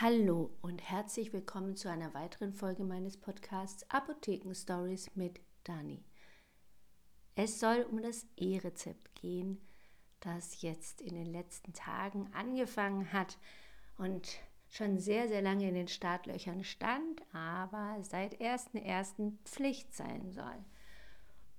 Hallo 0.00 0.56
und 0.62 0.80
herzlich 0.80 1.32
willkommen 1.32 1.74
zu 1.74 1.90
einer 1.90 2.14
weiteren 2.14 2.52
Folge 2.52 2.84
meines 2.84 3.16
Podcasts 3.16 3.84
Apotheken 3.90 4.54
Stories 4.54 5.10
mit 5.16 5.40
Dani. 5.64 6.04
Es 7.34 7.58
soll 7.58 7.84
um 7.90 8.00
das 8.00 8.24
E-Rezept 8.36 9.16
gehen, 9.16 9.60
das 10.20 10.62
jetzt 10.62 11.00
in 11.00 11.16
den 11.16 11.26
letzten 11.26 11.72
Tagen 11.72 12.30
angefangen 12.32 13.12
hat 13.12 13.38
und 13.96 14.38
schon 14.68 15.00
sehr, 15.00 15.26
sehr 15.26 15.42
lange 15.42 15.68
in 15.68 15.74
den 15.74 15.88
Startlöchern 15.88 16.62
stand, 16.62 17.20
aber 17.32 17.98
seit 18.02 18.40
1.1. 18.40 19.32
Pflicht 19.46 19.92
sein 19.92 20.30
soll. 20.30 20.64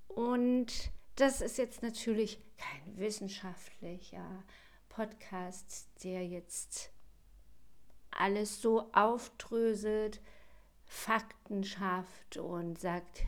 Und 0.08 0.94
das 1.16 1.42
ist 1.42 1.58
jetzt 1.58 1.84
natürlich 1.84 2.40
kein 2.58 2.98
wissenschaftlicher 2.98 4.46
Podcast, 4.88 5.90
der 6.06 6.26
jetzt 6.26 6.94
alles 8.20 8.62
so 8.62 8.92
aufdröselt, 8.94 10.22
Fakten 10.86 11.64
schafft 11.64 12.38
und 12.38 12.80
sagt, 12.80 13.24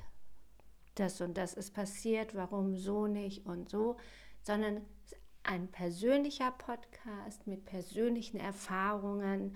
das 0.95 1.21
und 1.21 1.37
das 1.37 1.53
ist 1.53 1.73
passiert, 1.73 2.35
warum 2.35 2.75
so 2.75 3.07
nicht 3.07 3.45
und 3.45 3.69
so, 3.69 3.97
sondern 4.41 4.81
ein 5.43 5.67
persönlicher 5.69 6.51
Podcast 6.51 7.47
mit 7.47 7.65
persönlichen 7.65 8.39
Erfahrungen 8.39 9.55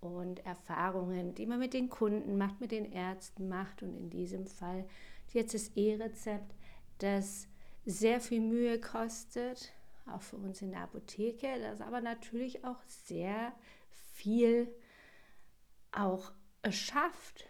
und 0.00 0.44
Erfahrungen, 0.46 1.34
die 1.34 1.46
man 1.46 1.58
mit 1.58 1.74
den 1.74 1.90
Kunden 1.90 2.38
macht, 2.38 2.60
mit 2.60 2.70
den 2.70 2.90
Ärzten 2.92 3.48
macht 3.48 3.82
und 3.82 3.96
in 3.96 4.10
diesem 4.10 4.46
Fall 4.46 4.86
jetzt 5.32 5.54
das 5.54 5.68
E-Rezept, 5.74 6.54
das 6.98 7.48
sehr 7.84 8.20
viel 8.20 8.40
Mühe 8.40 8.80
kostet, 8.80 9.72
auch 10.06 10.22
für 10.22 10.36
uns 10.36 10.62
in 10.62 10.70
der 10.70 10.82
Apotheke, 10.82 11.58
das 11.60 11.80
aber 11.80 12.00
natürlich 12.00 12.64
auch 12.64 12.80
sehr 12.86 13.52
viel 14.16 14.74
auch 15.92 16.32
schafft, 16.70 17.48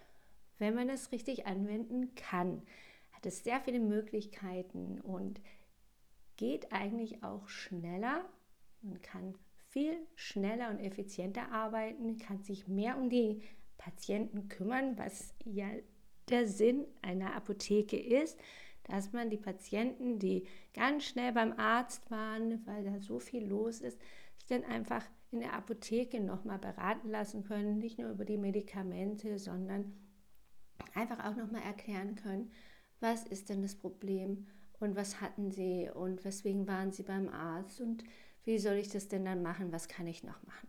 wenn 0.58 0.74
man 0.74 0.88
es 0.88 1.12
richtig 1.12 1.46
anwenden 1.46 2.14
kann. 2.14 2.62
Hat 3.12 3.24
es 3.24 3.44
sehr 3.44 3.60
viele 3.60 3.80
Möglichkeiten 3.80 5.00
und 5.00 5.40
geht 6.36 6.72
eigentlich 6.72 7.22
auch 7.22 7.48
schneller. 7.48 8.24
Man 8.82 9.00
kann 9.00 9.34
viel 9.70 9.96
schneller 10.14 10.70
und 10.70 10.80
effizienter 10.80 11.50
arbeiten, 11.50 12.18
kann 12.18 12.42
sich 12.42 12.68
mehr 12.68 12.98
um 12.98 13.10
die 13.10 13.42
Patienten 13.78 14.48
kümmern, 14.48 14.98
was 14.98 15.34
ja 15.44 15.68
der 16.28 16.46
Sinn 16.46 16.84
einer 17.02 17.34
Apotheke 17.34 17.98
ist, 17.98 18.38
dass 18.84 19.12
man 19.12 19.30
die 19.30 19.36
Patienten, 19.36 20.18
die 20.18 20.46
ganz 20.74 21.04
schnell 21.04 21.32
beim 21.32 21.52
Arzt 21.58 22.10
waren, 22.10 22.64
weil 22.66 22.84
da 22.84 23.00
so 23.00 23.18
viel 23.18 23.44
los 23.46 23.80
ist, 23.80 23.98
sich 24.46 24.56
dann 24.56 24.70
einfach 24.70 25.04
in 25.32 25.40
der 25.40 25.54
Apotheke 25.54 26.20
nochmal 26.20 26.58
beraten 26.58 27.10
lassen 27.10 27.44
können, 27.44 27.78
nicht 27.78 27.98
nur 27.98 28.10
über 28.10 28.24
die 28.24 28.38
Medikamente, 28.38 29.38
sondern 29.38 29.92
einfach 30.94 31.24
auch 31.24 31.36
nochmal 31.36 31.62
erklären 31.62 32.14
können, 32.14 32.52
was 33.00 33.24
ist 33.26 33.48
denn 33.48 33.62
das 33.62 33.74
Problem 33.74 34.46
und 34.78 34.94
was 34.94 35.20
hatten 35.20 35.50
sie 35.50 35.90
und 35.92 36.24
weswegen 36.24 36.66
waren 36.66 36.92
sie 36.92 37.02
beim 37.02 37.28
Arzt 37.28 37.80
und 37.80 38.04
wie 38.44 38.58
soll 38.58 38.74
ich 38.74 38.88
das 38.88 39.08
denn 39.08 39.24
dann 39.24 39.42
machen, 39.42 39.72
was 39.72 39.88
kann 39.88 40.06
ich 40.06 40.22
noch 40.22 40.42
machen. 40.44 40.68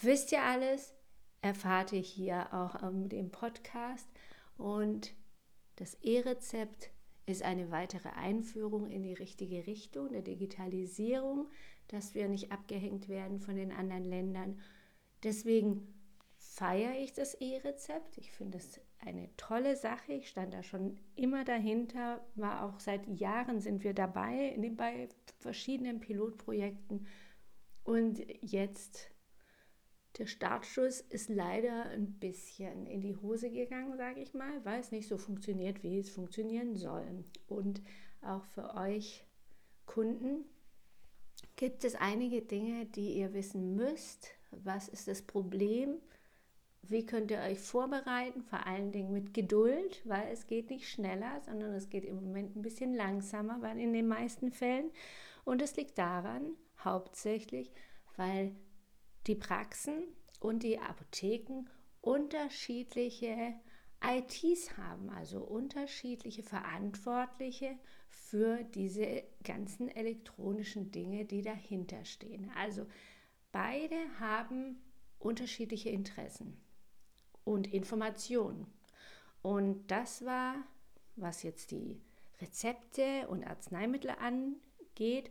Wisst 0.00 0.32
ihr 0.32 0.42
alles? 0.42 0.94
Erfahrt 1.42 1.92
ihr 1.92 2.00
hier 2.00 2.54
auch 2.54 2.90
mit 2.90 3.12
dem 3.12 3.30
Podcast 3.30 4.08
und 4.56 5.12
das 5.76 5.94
E-Rezept 6.00 6.90
ist 7.26 7.42
eine 7.42 7.70
weitere 7.70 8.08
Einführung 8.10 8.86
in 8.86 9.02
die 9.02 9.12
richtige 9.12 9.66
Richtung 9.66 10.10
der 10.10 10.22
Digitalisierung 10.22 11.48
dass 11.88 12.14
wir 12.14 12.28
nicht 12.28 12.52
abgehängt 12.52 13.08
werden 13.08 13.40
von 13.40 13.56
den 13.56 13.72
anderen 13.72 14.04
Ländern. 14.04 14.60
Deswegen 15.22 15.94
feiere 16.36 16.98
ich 16.98 17.12
das 17.12 17.34
E-Rezept. 17.34 18.18
Ich 18.18 18.30
finde 18.32 18.58
es 18.58 18.80
eine 19.00 19.28
tolle 19.36 19.76
Sache. 19.76 20.12
Ich 20.12 20.28
stand 20.28 20.54
da 20.54 20.62
schon 20.62 20.98
immer 21.14 21.44
dahinter, 21.44 22.24
war 22.34 22.64
auch 22.64 22.80
seit 22.80 23.06
Jahren 23.08 23.60
sind 23.60 23.84
wir 23.84 23.94
dabei 23.94 24.56
bei 24.76 25.08
verschiedenen 25.40 26.00
Pilotprojekten. 26.00 27.06
Und 27.82 28.22
jetzt 28.40 29.10
der 30.18 30.26
Startschuss 30.26 31.00
ist 31.00 31.28
leider 31.28 31.86
ein 31.86 32.12
bisschen 32.20 32.86
in 32.86 33.00
die 33.00 33.16
Hose 33.16 33.50
gegangen, 33.50 33.96
sage 33.96 34.20
ich 34.20 34.32
mal, 34.32 34.64
weil 34.64 34.80
es 34.80 34.92
nicht 34.92 35.08
so 35.08 35.18
funktioniert, 35.18 35.82
wie 35.82 35.98
es 35.98 36.10
funktionieren 36.10 36.76
soll. 36.76 37.24
Und 37.48 37.82
auch 38.22 38.44
für 38.44 38.74
euch 38.74 39.26
Kunden 39.86 40.44
gibt 41.56 41.84
es 41.84 41.94
einige 41.94 42.42
Dinge, 42.42 42.86
die 42.86 43.14
ihr 43.14 43.32
wissen 43.32 43.76
müsst. 43.76 44.30
Was 44.50 44.88
ist 44.88 45.08
das 45.08 45.22
Problem? 45.22 46.00
Wie 46.82 47.06
könnt 47.06 47.30
ihr 47.30 47.40
euch 47.40 47.58
vorbereiten? 47.58 48.42
Vor 48.42 48.66
allen 48.66 48.92
Dingen 48.92 49.12
mit 49.12 49.32
Geduld, 49.32 50.02
weil 50.04 50.30
es 50.32 50.46
geht 50.46 50.70
nicht 50.70 50.88
schneller, 50.88 51.40
sondern 51.46 51.72
es 51.74 51.88
geht 51.88 52.04
im 52.04 52.16
Moment 52.16 52.56
ein 52.56 52.62
bisschen 52.62 52.94
langsamer, 52.94 53.62
weil 53.62 53.78
in 53.80 53.92
den 53.92 54.06
meisten 54.06 54.52
Fällen. 54.52 54.90
Und 55.44 55.62
es 55.62 55.76
liegt 55.76 55.98
daran, 55.98 56.56
hauptsächlich, 56.82 57.72
weil 58.16 58.54
die 59.26 59.34
Praxen 59.34 60.04
und 60.40 60.62
die 60.62 60.78
Apotheken 60.78 61.64
unterschiedliche 62.00 63.54
ITs 64.06 64.76
haben, 64.76 65.10
also 65.10 65.40
unterschiedliche 65.40 66.42
Verantwortliche 66.42 67.78
für 68.08 68.62
diese 68.62 69.22
ganzen 69.42 69.88
elektronischen 69.88 70.90
Dinge, 70.90 71.24
die 71.24 71.42
dahinter 71.42 72.04
stehen. 72.04 72.50
Also 72.56 72.86
beide 73.52 73.96
haben 74.20 74.82
unterschiedliche 75.18 75.88
Interessen 75.88 76.60
und 77.44 77.72
Informationen. 77.72 78.66
Und 79.42 79.86
das 79.90 80.24
war, 80.24 80.56
was 81.16 81.42
jetzt 81.42 81.70
die 81.70 82.00
Rezepte 82.40 83.28
und 83.28 83.44
Arzneimittel 83.44 84.10
angeht, 84.10 85.30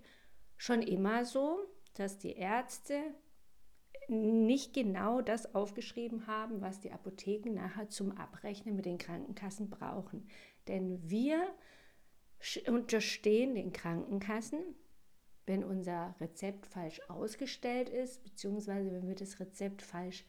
schon 0.57 0.81
immer 0.81 1.25
so, 1.25 1.59
dass 1.95 2.17
die 2.17 2.33
Ärzte 2.33 3.13
nicht 4.09 4.73
genau 4.73 5.21
das 5.21 5.53
aufgeschrieben 5.55 6.27
haben, 6.27 6.61
was 6.61 6.79
die 6.79 6.91
Apotheken 6.91 7.53
nachher 7.53 7.89
zum 7.89 8.11
Abrechnen 8.17 8.75
mit 8.75 8.85
den 8.85 8.97
Krankenkassen 8.97 9.69
brauchen. 9.69 10.27
Denn 10.67 10.99
wir 11.09 11.47
unterstehen 12.67 13.55
den 13.55 13.71
Krankenkassen, 13.71 14.59
wenn 15.45 15.63
unser 15.63 16.15
Rezept 16.19 16.65
falsch 16.65 17.01
ausgestellt 17.09 17.89
ist, 17.89 18.23
beziehungsweise 18.23 18.91
wenn 18.91 19.07
wir 19.07 19.15
das 19.15 19.39
Rezept 19.39 19.81
falsch 19.81 20.25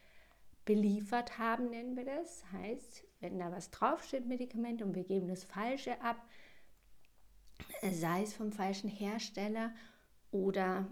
beliefert 0.64 1.38
haben, 1.38 1.70
nennen 1.70 1.96
wir 1.96 2.04
das. 2.04 2.44
Heißt, 2.52 3.04
wenn 3.20 3.38
da 3.38 3.52
was 3.52 3.70
draufsteht, 3.70 4.26
Medikament, 4.26 4.82
und 4.82 4.94
wir 4.94 5.04
geben 5.04 5.28
das 5.28 5.44
Falsche 5.44 6.00
ab, 6.00 6.16
sei 7.82 8.22
es 8.22 8.34
vom 8.34 8.50
falschen 8.50 8.88
Hersteller 8.88 9.72
oder 10.30 10.88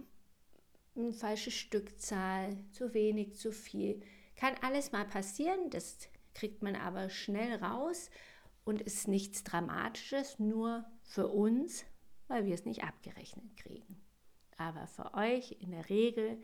eine 0.96 1.12
falsche 1.12 1.50
Stückzahl, 1.50 2.56
zu 2.72 2.94
wenig, 2.94 3.36
zu 3.36 3.52
viel. 3.52 4.02
Kann 4.36 4.54
alles 4.62 4.92
mal 4.92 5.06
passieren, 5.06 5.70
das 5.70 6.08
kriegt 6.34 6.62
man 6.62 6.76
aber 6.76 7.10
schnell 7.10 7.56
raus 7.56 8.10
und 8.64 8.80
ist 8.80 9.08
nichts 9.08 9.44
Dramatisches, 9.44 10.38
nur 10.38 10.84
für 11.02 11.28
uns, 11.28 11.84
weil 12.28 12.46
wir 12.46 12.54
es 12.54 12.64
nicht 12.64 12.84
abgerechnet 12.84 13.56
kriegen. 13.56 14.00
Aber 14.56 14.86
für 14.86 15.14
euch 15.14 15.56
in 15.60 15.70
der 15.70 15.88
Regel 15.88 16.42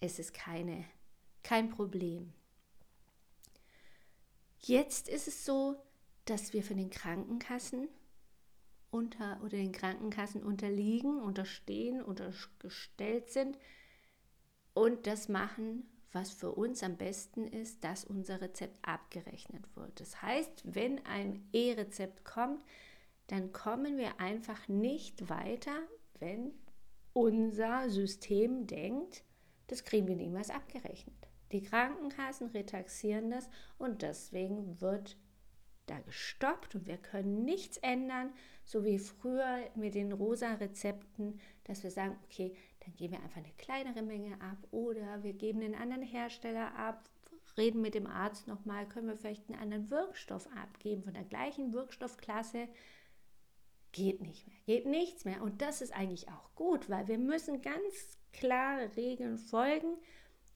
ist 0.00 0.18
es 0.18 0.32
keine, 0.32 0.84
kein 1.42 1.70
Problem. 1.70 2.32
Jetzt 4.60 5.08
ist 5.08 5.28
es 5.28 5.44
so, 5.44 5.76
dass 6.24 6.52
wir 6.52 6.62
von 6.62 6.76
den 6.76 6.90
Krankenkassen 6.90 7.88
unter 8.90 9.38
oder 9.40 9.56
den 9.56 9.72
Krankenkassen 9.72 10.42
unterliegen, 10.42 11.20
unterstehen, 11.20 12.02
untergestellt 12.02 13.30
sind 13.30 13.58
und 14.78 15.08
das 15.08 15.28
machen, 15.28 15.88
was 16.12 16.30
für 16.30 16.52
uns 16.52 16.84
am 16.84 16.96
besten 16.96 17.48
ist, 17.48 17.82
dass 17.82 18.04
unser 18.04 18.40
Rezept 18.40 18.78
abgerechnet 18.82 19.64
wird. 19.74 20.00
Das 20.00 20.22
heißt, 20.22 20.62
wenn 20.64 21.04
ein 21.04 21.48
E-Rezept 21.52 22.24
kommt, 22.24 22.62
dann 23.26 23.52
kommen 23.52 23.98
wir 23.98 24.20
einfach 24.20 24.68
nicht 24.68 25.28
weiter, 25.28 25.76
wenn 26.20 26.52
unser 27.12 27.90
System 27.90 28.68
denkt, 28.68 29.24
das 29.66 29.84
kriegen 29.84 30.06
wir 30.06 30.14
niemals 30.14 30.48
abgerechnet. 30.48 31.28
Die 31.50 31.62
Krankenkassen 31.62 32.50
retaxieren 32.50 33.30
das 33.30 33.50
und 33.78 34.02
deswegen 34.02 34.80
wird 34.80 35.16
da 35.86 35.98
gestoppt 36.00 36.76
und 36.76 36.86
wir 36.86 36.98
können 36.98 37.44
nichts 37.44 37.78
ändern, 37.78 38.32
so 38.64 38.84
wie 38.84 38.98
früher 38.98 39.58
mit 39.74 39.94
den 39.94 40.12
rosa 40.12 40.54
Rezepten, 40.54 41.40
dass 41.64 41.82
wir 41.82 41.90
sagen, 41.90 42.16
okay, 42.24 42.54
dann 42.88 42.96
geben 42.96 43.14
wir 43.14 43.22
einfach 43.22 43.38
eine 43.38 43.52
kleinere 43.58 44.02
Menge 44.02 44.40
ab 44.40 44.58
oder 44.70 45.22
wir 45.22 45.32
geben 45.32 45.62
einen 45.62 45.74
anderen 45.74 46.02
Hersteller 46.02 46.74
ab, 46.74 47.08
reden 47.56 47.80
mit 47.80 47.94
dem 47.94 48.06
Arzt 48.06 48.46
nochmal, 48.46 48.88
können 48.88 49.08
wir 49.08 49.16
vielleicht 49.16 49.48
einen 49.48 49.60
anderen 49.60 49.90
Wirkstoff 49.90 50.48
abgeben 50.56 51.02
von 51.02 51.14
der 51.14 51.24
gleichen 51.24 51.72
Wirkstoffklasse. 51.72 52.68
Geht 53.92 54.20
nicht 54.20 54.46
mehr, 54.46 54.56
geht 54.66 54.86
nichts 54.86 55.24
mehr. 55.24 55.42
Und 55.42 55.62
das 55.62 55.80
ist 55.80 55.94
eigentlich 55.94 56.28
auch 56.28 56.54
gut, 56.54 56.88
weil 56.90 57.08
wir 57.08 57.18
müssen 57.18 57.62
ganz 57.62 58.18
klare 58.32 58.96
Regeln 58.96 59.38
folgen 59.38 59.96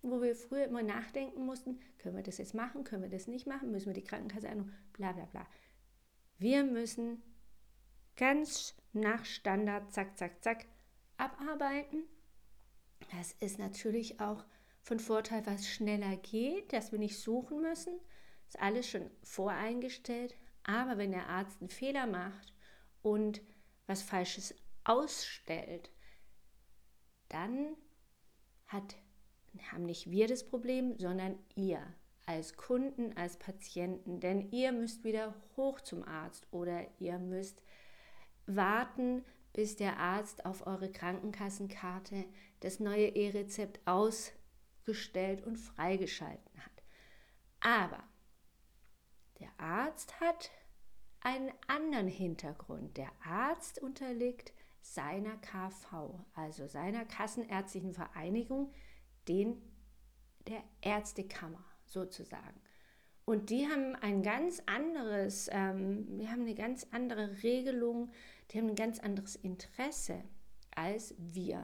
wo 0.03 0.21
wir 0.21 0.35
früher 0.35 0.65
immer 0.65 0.83
nachdenken 0.83 1.47
mussten, 1.47 1.81
können 1.99 2.17
wir 2.17 2.23
das 2.23 2.39
jetzt 2.39 2.55
machen, 2.55 2.85
können 2.85 3.03
wir 3.03 3.11
das 3.11 3.29
nicht 3.29 3.47
machen, 3.47 3.71
müssen 3.71 3.87
wir 3.87 3.95
die 3.95 4.05
Krankenkasse 4.05 4.49
anrufen, 4.49 4.75
bla 4.93 5.13
bla 5.13 5.27
bla. 5.27 5.47
Wir 6.39 6.65
müssen 6.65 7.23
ganz 8.17 8.75
nach 8.93 9.25
Standard, 9.25 9.93
zack, 9.93 10.19
zack, 10.19 10.43
zack, 10.43 10.67
abarbeiten. 11.17 12.05
Das 13.17 13.33
ist 13.33 13.59
natürlich 13.59 14.21
auch 14.21 14.45
von 14.83 14.99
Vorteil, 14.99 15.45
was 15.47 15.69
schneller 15.69 16.17
geht, 16.17 16.73
dass 16.73 16.93
wir 16.93 16.99
nicht 16.99 17.19
suchen 17.19 17.61
müssen. 17.61 18.01
Ist 18.49 18.61
alles 18.61 18.89
schon 18.89 19.11
voreingestellt. 19.23 20.35
Aber 20.65 20.99
wenn 20.99 21.13
der 21.13 21.29
Arzt 21.29 21.61
einen 21.61 21.69
Fehler 21.69 22.07
macht 22.07 22.53
und 23.03 23.43
was 23.87 24.03
Falsches 24.03 24.55
ausstellt, 24.85 25.91
dann 27.29 27.77
hat, 28.67 28.97
haben 29.71 29.85
nicht 29.85 30.11
wir 30.11 30.27
das 30.27 30.47
Problem, 30.47 30.99
sondern 30.99 31.39
ihr 31.55 31.83
als 32.27 32.57
Kunden, 32.57 33.17
als 33.17 33.39
Patienten. 33.39 34.21
Denn 34.21 34.51
ihr 34.53 34.73
müsst 34.73 35.05
wieder 35.05 35.35
hoch 35.57 35.81
zum 35.81 36.03
Arzt 36.05 36.47
oder 36.51 36.87
ihr 36.99 37.19
müsst 37.19 37.63
warten, 38.47 39.25
bis 39.53 39.77
der 39.77 39.99
Arzt 39.99 40.47
auf 40.47 40.67
eure 40.67 40.91
Krankenkassenkarte 40.91 42.25
das 42.61 42.81
neue 42.81 43.09
E-Rezept 43.09 43.81
ausgestellt 43.87 45.43
und 45.45 45.57
freigeschalten 45.57 46.61
hat. 46.61 46.83
Aber 47.61 48.03
der 49.41 49.51
Arzt 49.59 50.21
hat 50.21 50.51
einen 51.21 51.53
anderen 51.67 52.09
Hintergrund. 52.09 52.97
Der 52.97 53.11
Arzt 53.25 53.81
unterliegt 53.81 54.53
seiner 54.81 55.37
KV, 55.37 56.19
also 56.35 56.67
seiner 56.67 57.05
Kassenärztlichen 57.05 57.93
Vereinigung, 57.93 58.73
den 59.29 59.63
der 60.49 60.63
Ärztekammer 60.81 61.65
sozusagen. 61.87 62.61
Und 63.25 63.51
die 63.51 63.69
haben 63.69 63.95
ein 63.97 64.23
ganz 64.23 64.61
anderes, 64.67 65.49
ähm, 65.53 66.19
die 66.19 66.29
haben 66.29 66.43
eine 66.43 66.57
ganz 66.57 66.87
andere 66.91 67.43
Regelung, 67.43 68.11
die 68.51 68.59
haben 68.59 68.69
ein 68.69 68.75
ganz 68.75 68.99
anderes 68.99 69.37
Interesse 69.37 70.23
als 70.75 71.15
wir. 71.19 71.63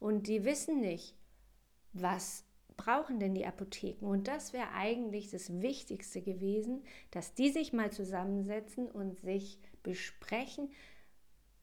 Und 0.00 0.26
die 0.26 0.44
wissen 0.44 0.80
nicht, 0.80 1.14
was 1.92 2.44
brauchen 2.76 3.18
denn 3.18 3.34
die 3.34 3.46
Apotheken? 3.46 4.06
Und 4.06 4.28
das 4.28 4.52
wäre 4.52 4.70
eigentlich 4.72 5.30
das 5.30 5.60
Wichtigste 5.60 6.22
gewesen, 6.22 6.82
dass 7.10 7.34
die 7.34 7.50
sich 7.50 7.72
mal 7.72 7.90
zusammensetzen 7.90 8.90
und 8.90 9.18
sich 9.20 9.58
besprechen, 9.82 10.70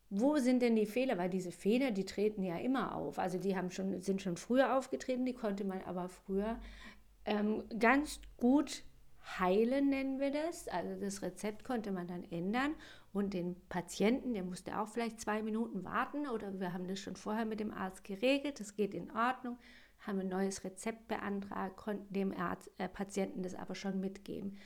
wo 0.09 0.37
sind 0.37 0.61
denn 0.61 0.75
die 0.75 0.85
Fehler? 0.85 1.17
Weil 1.17 1.29
diese 1.29 1.51
Fehler, 1.51 1.91
die 1.91 2.05
treten 2.05 2.43
ja 2.43 2.57
immer 2.57 2.95
auf. 2.95 3.17
Also 3.17 3.39
die 3.39 3.55
haben 3.57 3.71
schon, 3.71 4.01
sind 4.01 4.21
schon 4.21 4.37
früher 4.37 4.77
aufgetreten, 4.77 5.25
die 5.25 5.33
konnte 5.33 5.65
man 5.65 5.81
aber 5.81 6.09
früher 6.09 6.59
ähm, 7.25 7.63
ganz 7.79 8.19
gut 8.37 8.83
heilen, 9.25 9.89
nennen 9.89 10.19
wir 10.19 10.31
das. 10.31 10.67
Also 10.67 10.99
das 10.99 11.21
Rezept 11.21 11.63
konnte 11.63 11.91
man 11.91 12.07
dann 12.07 12.23
ändern 12.31 12.75
und 13.13 13.33
den 13.33 13.55
Patienten, 13.69 14.33
der 14.33 14.43
musste 14.43 14.79
auch 14.79 14.87
vielleicht 14.87 15.19
zwei 15.19 15.41
Minuten 15.41 15.83
warten 15.83 16.27
oder 16.27 16.59
wir 16.59 16.73
haben 16.73 16.87
das 16.87 16.99
schon 16.99 17.15
vorher 17.15 17.45
mit 17.45 17.59
dem 17.59 17.71
Arzt 17.71 18.03
geregelt, 18.03 18.59
das 18.59 18.75
geht 18.75 18.93
in 18.93 19.11
Ordnung, 19.11 19.57
haben 19.99 20.19
ein 20.19 20.29
neues 20.29 20.63
Rezept 20.63 21.07
beantragt, 21.07 21.77
konnten 21.77 22.13
dem 22.13 22.33
Arzt, 22.33 22.69
äh, 22.77 22.87
Patienten 22.87 23.41
das 23.41 23.55
aber 23.55 23.75
schon 23.75 23.99
mitgeben. 23.99 24.57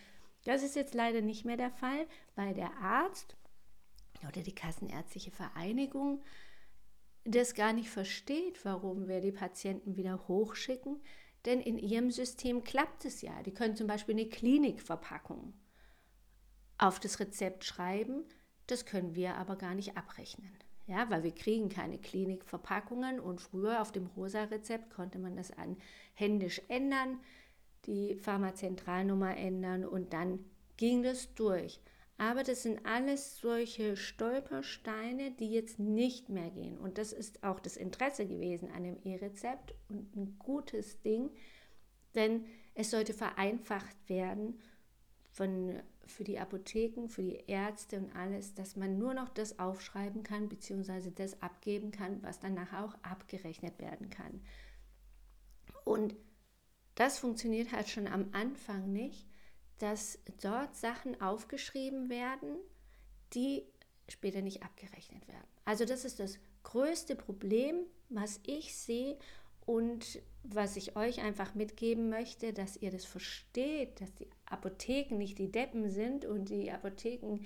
Das 0.46 0.64
ist 0.64 0.76
jetzt 0.76 0.94
leider 0.94 1.22
nicht 1.22 1.46
mehr 1.46 1.58
der 1.58 1.72
Fall, 1.72 2.08
weil 2.36 2.54
der 2.54 2.72
Arzt 2.82 3.36
oder 4.28 4.42
die 4.42 4.56
Kassenärztliche 4.56 5.32
Vereinigung 5.32 6.22
das 7.26 7.54
gar 7.54 7.74
nicht 7.74 7.90
versteht, 7.90 8.64
warum 8.66 9.08
wir 9.08 9.22
die 9.22 9.32
Patienten 9.32 9.96
wieder 9.96 10.28
hochschicken, 10.28 11.02
denn 11.46 11.62
in 11.62 11.78
ihrem 11.78 12.12
System 12.12 12.64
klappt 12.64 13.06
es 13.06 13.22
ja. 13.22 13.44
Die 13.44 13.54
können 13.54 13.76
zum 13.76 13.88
Beispiel 13.88 14.16
eine 14.16 14.28
Klinikverpackung 14.28 15.54
auf 16.78 17.00
das 17.00 17.20
Rezept 17.20 17.66
schreiben, 17.66 18.24
das 18.68 18.86
können 18.86 19.16
wir 19.16 19.36
aber 19.36 19.56
gar 19.56 19.76
nicht 19.76 19.98
abrechnen. 19.98 20.52
Ja, 20.88 21.10
weil 21.10 21.24
wir 21.24 21.34
kriegen 21.36 21.70
keine 21.70 22.00
Klinikverpackungen 22.00 23.20
und 23.20 23.42
früher 23.42 23.82
auf 23.82 23.92
dem 23.92 24.08
Rosa-Rezept 24.08 24.90
konnte 24.90 25.20
man 25.20 25.36
das 25.36 25.52
an 25.52 25.78
händisch 26.14 26.62
ändern, 26.68 27.20
die 27.86 28.16
Pharmazentralnummer 28.16 29.38
ändern 29.38 29.86
und 29.86 30.14
dann 30.14 30.40
ging 30.78 31.04
das 31.04 31.34
durch. 31.36 31.80
Aber 32.20 32.44
das 32.44 32.64
sind 32.64 32.86
alles 32.86 33.40
solche 33.40 33.96
Stolpersteine, 33.96 35.32
die 35.32 35.50
jetzt 35.52 35.80
nicht 35.80 36.28
mehr 36.28 36.50
gehen. 36.50 36.78
Und 36.78 36.98
das 36.98 37.14
ist 37.14 37.46
auch 37.46 37.62
das 37.62 37.78
Interesse 37.78 38.28
gewesen 38.28 38.70
an 38.72 38.84
dem 38.84 38.98
E-Rezept 39.06 39.74
und 39.88 40.14
ein 40.18 40.36
gutes 40.38 41.00
Ding, 41.00 41.30
denn 42.16 42.44
es 42.76 42.92
sollte 42.92 43.14
vereinfacht 43.14 43.96
werden 44.10 44.60
von, 45.32 45.80
für 46.08 46.26
die 46.26 46.40
Apotheken, 46.40 47.08
für 47.08 47.24
die 47.24 47.42
Ärzte 47.48 47.98
und 47.98 48.14
alles, 48.14 48.54
dass 48.54 48.76
man 48.76 48.98
nur 48.98 49.14
noch 49.14 49.30
das 49.30 49.58
aufschreiben 49.58 50.22
kann, 50.22 50.50
beziehungsweise 50.50 51.12
das 51.12 51.42
abgeben 51.42 51.92
kann, 51.92 52.22
was 52.22 52.42
danach 52.42 52.74
auch 52.84 52.96
abgerechnet 53.02 53.80
werden 53.80 54.10
kann. 54.10 54.42
Und 55.86 56.18
das 56.96 57.18
funktioniert 57.18 57.72
halt 57.72 57.88
schon 57.88 58.08
am 58.08 58.28
Anfang 58.34 58.92
nicht 58.92 59.29
dass 59.80 60.20
dort 60.42 60.76
Sachen 60.76 61.20
aufgeschrieben 61.22 62.10
werden, 62.10 62.58
die 63.34 63.64
später 64.08 64.42
nicht 64.42 64.64
abgerechnet 64.64 65.28
werden. 65.28 65.48
Also 65.66 65.86
das 65.86 66.06
ist 66.06 66.20
das 66.20 66.40
größte 66.64 67.16
Problem, 67.16 67.86
was 68.10 68.40
ich 68.46 68.76
sehe 68.76 69.18
und 69.66 70.22
was 70.44 70.78
ich 70.78 70.96
euch 70.96 71.22
einfach 71.22 71.54
mitgeben 71.54 72.10
möchte, 72.10 72.54
dass 72.54 72.78
ihr 72.78 72.92
das 72.92 73.06
versteht, 73.06 74.02
dass 74.02 74.14
die 74.16 74.28
Apotheken 74.46 75.18
nicht 75.18 75.38
die 75.38 75.52
Deppen 75.52 75.90
sind 75.90 76.26
und 76.26 76.50
die 76.50 76.72
Apotheken 76.72 77.46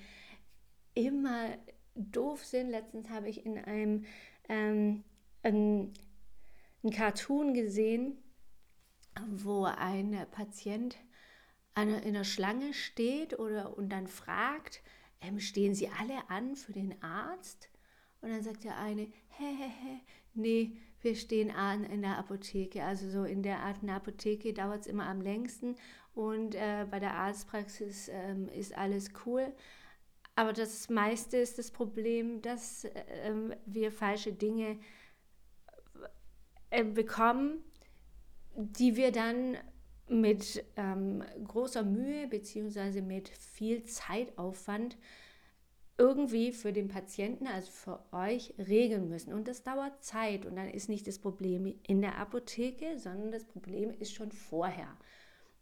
immer 0.94 1.50
doof 1.94 2.44
sind. 2.44 2.70
Letztens 2.70 3.10
habe 3.10 3.28
ich 3.28 3.44
in 3.44 3.58
einem 3.58 4.04
ähm, 4.48 5.04
ein, 5.42 5.92
ein 6.82 6.90
Cartoon 6.90 7.54
gesehen, 7.54 8.18
wo 9.28 9.64
ein 9.64 10.26
Patient 10.30 10.96
einer 11.74 12.02
in 12.02 12.14
der 12.14 12.24
Schlange 12.24 12.72
steht 12.72 13.38
oder 13.38 13.76
und 13.76 13.90
dann 13.90 14.06
fragt, 14.06 14.82
ähm, 15.20 15.40
stehen 15.40 15.74
Sie 15.74 15.88
alle 15.88 16.30
an 16.30 16.56
für 16.56 16.72
den 16.72 17.00
Arzt? 17.02 17.70
Und 18.20 18.30
dann 18.30 18.42
sagt 18.42 18.64
der 18.64 18.78
eine, 18.78 19.08
hä, 19.28 20.00
nee, 20.34 20.76
wir 21.00 21.14
stehen 21.14 21.50
an 21.50 21.84
in 21.84 22.02
der 22.02 22.16
Apotheke. 22.18 22.82
Also 22.82 23.10
so 23.10 23.24
in 23.24 23.42
der 23.42 23.60
Art 23.60 23.82
einer 23.82 23.96
Apotheke 23.96 24.52
dauert 24.52 24.82
es 24.82 24.86
immer 24.86 25.06
am 25.06 25.20
längsten 25.20 25.76
und 26.14 26.54
äh, 26.54 26.86
bei 26.90 27.00
der 27.00 27.14
Arztpraxis 27.14 28.08
ähm, 28.08 28.48
ist 28.48 28.76
alles 28.76 29.10
cool. 29.26 29.52
Aber 30.36 30.52
das 30.52 30.88
meiste 30.88 31.36
ist 31.36 31.58
das 31.58 31.70
Problem, 31.70 32.40
dass 32.42 32.84
äh, 32.84 33.32
wir 33.66 33.92
falsche 33.92 34.32
Dinge 34.32 34.78
äh, 36.70 36.84
bekommen, 36.84 37.62
die 38.56 38.96
wir 38.96 39.12
dann 39.12 39.56
mit 40.08 40.64
ähm, 40.76 41.22
großer 41.46 41.82
Mühe 41.82 42.26
bzw. 42.28 43.00
mit 43.00 43.28
viel 43.28 43.84
Zeitaufwand 43.84 44.96
irgendwie 45.96 46.52
für 46.52 46.72
den 46.72 46.88
Patienten, 46.88 47.46
also 47.46 47.70
für 47.70 48.04
euch, 48.12 48.54
regeln 48.58 49.08
müssen. 49.08 49.32
Und 49.32 49.46
das 49.46 49.62
dauert 49.62 50.02
Zeit. 50.02 50.44
Und 50.44 50.56
dann 50.56 50.68
ist 50.68 50.88
nicht 50.88 51.06
das 51.06 51.18
Problem 51.18 51.72
in 51.86 52.00
der 52.00 52.18
Apotheke, 52.18 52.98
sondern 52.98 53.30
das 53.30 53.44
Problem 53.44 53.90
ist 53.90 54.12
schon 54.12 54.32
vorher. 54.32 54.96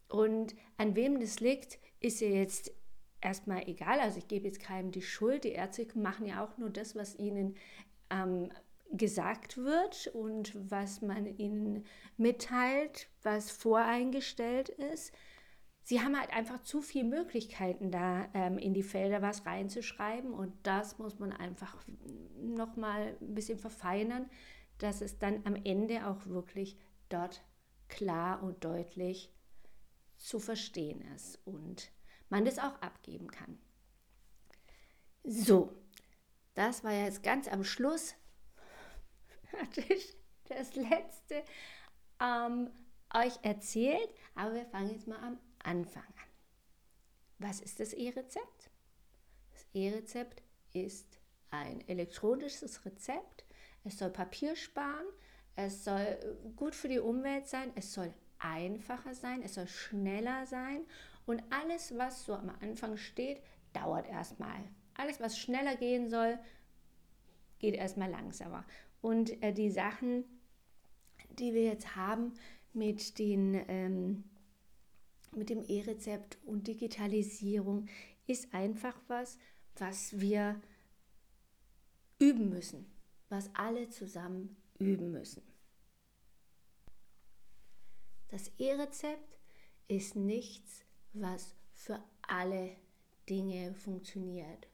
Und 0.09 0.55
an 0.79 0.97
wem 0.97 1.21
das 1.21 1.41
liegt, 1.41 1.79
ist 2.01 2.21
ja 2.21 2.29
jetzt 2.29 2.73
erstmal 3.21 3.69
egal. 3.69 4.01
Also 4.01 4.19
ich 4.19 4.29
gebe 4.29 4.47
jetzt 4.47 4.61
keinem 4.61 4.91
die 4.91 5.03
Schuld. 5.03 5.45
Die 5.45 5.53
Ärzte 5.53 5.87
machen 5.95 6.27
ja 6.27 6.45
auch 6.45 6.57
nur 6.57 6.71
das, 6.71 6.97
was 6.97 7.19
ihnen 7.19 7.57
ähm, 8.11 8.51
gesagt 8.93 9.57
wird 9.57 10.09
und 10.09 10.53
was 10.71 11.03
man 11.03 11.27
ihnen 11.27 11.85
mitteilt, 12.17 13.09
was 13.23 13.51
voreingestellt 13.51 14.69
ist. 14.69 15.13
Sie 15.85 16.01
haben 16.01 16.19
halt 16.19 16.33
einfach 16.33 16.63
zu 16.63 16.81
viele 16.81 17.05
Möglichkeiten, 17.05 17.91
da 17.91 18.29
ähm, 18.35 18.59
in 18.59 18.73
die 18.73 18.85
Felder 18.85 19.21
was 19.21 19.47
reinzuschreiben 19.47 20.33
und 20.33 20.55
das 20.63 20.99
muss 20.99 21.19
man 21.19 21.33
einfach 21.33 21.77
nochmal 22.37 23.17
ein 23.21 23.35
bisschen 23.35 23.59
verfeinern, 23.59 24.31
dass 24.79 25.01
es 25.01 25.19
dann 25.19 25.41
am 25.45 25.57
Ende 25.57 26.07
auch 26.07 26.27
wirklich 26.27 26.79
dort 27.09 27.43
klar 27.89 28.43
und 28.43 28.65
deutlich 28.65 29.33
zu 30.19 30.39
verstehen 30.39 31.03
ist 31.17 31.41
und 31.45 31.91
man 32.29 32.45
das 32.45 32.59
auch 32.59 32.81
abgeben 32.81 33.29
kann. 33.29 33.59
So, 35.25 35.77
das 36.55 36.85
war 36.85 36.93
jetzt 36.93 37.23
ganz 37.23 37.49
am 37.49 37.65
Schluss 37.65 38.15
ich 39.77 40.17
das 40.49 40.75
letzte 40.75 41.43
ähm, 42.21 42.71
euch 43.15 43.39
erzählt, 43.43 44.09
aber 44.35 44.55
wir 44.55 44.67
fangen 44.67 44.91
jetzt 44.91 45.07
mal 45.07 45.19
am 45.19 45.39
Anfang 45.63 46.05
an. 46.05 46.31
Was 47.39 47.61
ist 47.61 47.81
das 47.81 47.93
E-Rezept? 47.93 48.71
Das 49.51 49.67
E-Rezept 49.75 50.43
ist 50.73 51.19
ein 51.51 51.87
elektronisches 51.89 52.85
Rezept. 52.85 53.45
Es 53.85 53.99
soll 53.99 54.11
Papier 54.11 54.57
sparen, 54.57 55.07
es 55.57 55.85
soll 55.85 56.53
gut 56.57 56.75
für 56.75 56.89
die 56.89 57.01
Umwelt 57.01 57.49
sein, 57.49 57.73
es 57.75 57.93
soll 57.93 58.15
einfacher 58.39 59.15
sein, 59.15 59.43
es 59.43 59.55
soll 59.55 59.67
schneller 59.67 60.47
sein 60.47 60.87
und 61.27 61.43
alles, 61.51 61.97
was 61.97 62.25
so 62.25 62.35
am 62.35 62.51
Anfang 62.61 62.97
steht, 62.97 63.43
dauert 63.73 64.09
erstmal. 64.09 64.65
Alles, 64.95 65.21
was 65.21 65.39
schneller 65.39 65.77
gehen 65.77 66.11
soll, 66.11 66.39
geht 67.59 67.75
erstmal 67.75 68.11
langsamer. 68.11 68.65
Und 69.03 69.43
äh, 69.43 69.53
die 69.53 69.71
Sachen, 69.71 70.25
die 71.39 71.53
wir 71.53 71.65
jetzt 71.65 71.97
haben 71.97 72.33
mit, 72.73 73.19
den, 73.19 73.63
ähm, 73.69 74.25
mit 75.35 75.51
dem 75.51 75.63
E-Rezept 75.69 76.39
und 76.47 76.67
Digitalisierung, 76.67 77.89
ist 78.27 78.55
einfach 78.55 78.97
was, 79.09 79.39
was 79.77 80.19
wir 80.19 80.59
üben 82.19 82.49
müssen, 82.49 82.87
was 83.29 83.55
alle 83.55 83.91
zusammen 83.91 84.57
üben 84.79 85.11
müssen. 85.11 85.43
Das 88.29 88.51
E-Rezept 88.59 89.39
ist 89.89 90.17
nichts, 90.17 90.85
was 91.13 91.55
für 91.75 92.03
alle 92.23 92.77
Dinge 93.29 93.75
funktioniert, 93.75 94.69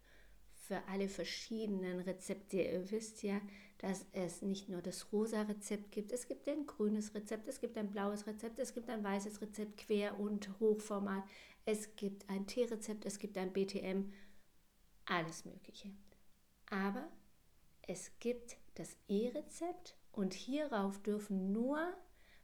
für 0.53 0.87
alle 0.87 1.09
verschiedenen 1.09 2.01
Rezepte. 2.01 2.61
Ihr 2.61 2.91
wisst 2.91 3.23
ja, 3.23 3.41
dass 3.79 4.07
es 4.13 4.43
nicht 4.43 4.69
nur 4.69 4.83
das 4.83 5.13
rosa 5.13 5.43
Rezept 5.43 5.93
gibt, 5.93 6.13
es 6.13 6.27
gibt 6.27 6.49
ein 6.49 6.67
grünes 6.67 7.15
Rezept, 7.15 7.49
es 7.49 7.61
gibt 7.61 7.79
ein 7.79 7.91
blaues 7.91 8.27
Rezept, 8.27 8.59
es 8.59 8.75
gibt 8.75 8.91
ein 8.91 9.05
weißes 9.05 9.41
Rezept, 9.41 9.79
Quer- 9.79 10.19
und 10.19 10.59
Hochformat, 10.59 11.23
es 11.65 11.95
gibt 11.97 12.29
ein 12.29 12.47
T-Rezept, 12.47 13.05
es 13.05 13.19
gibt 13.19 13.39
ein 13.39 13.53
BTM, 13.53 14.13
alles 15.07 15.45
Mögliche. 15.45 15.91
Aber 16.71 17.09
es 17.83 18.11
gibt 18.19 18.57
das 18.75 18.97
E-Rezept 19.09 19.97
und 20.13 20.35
hierauf 20.35 21.01
dürfen 21.03 21.53
nur 21.53 21.95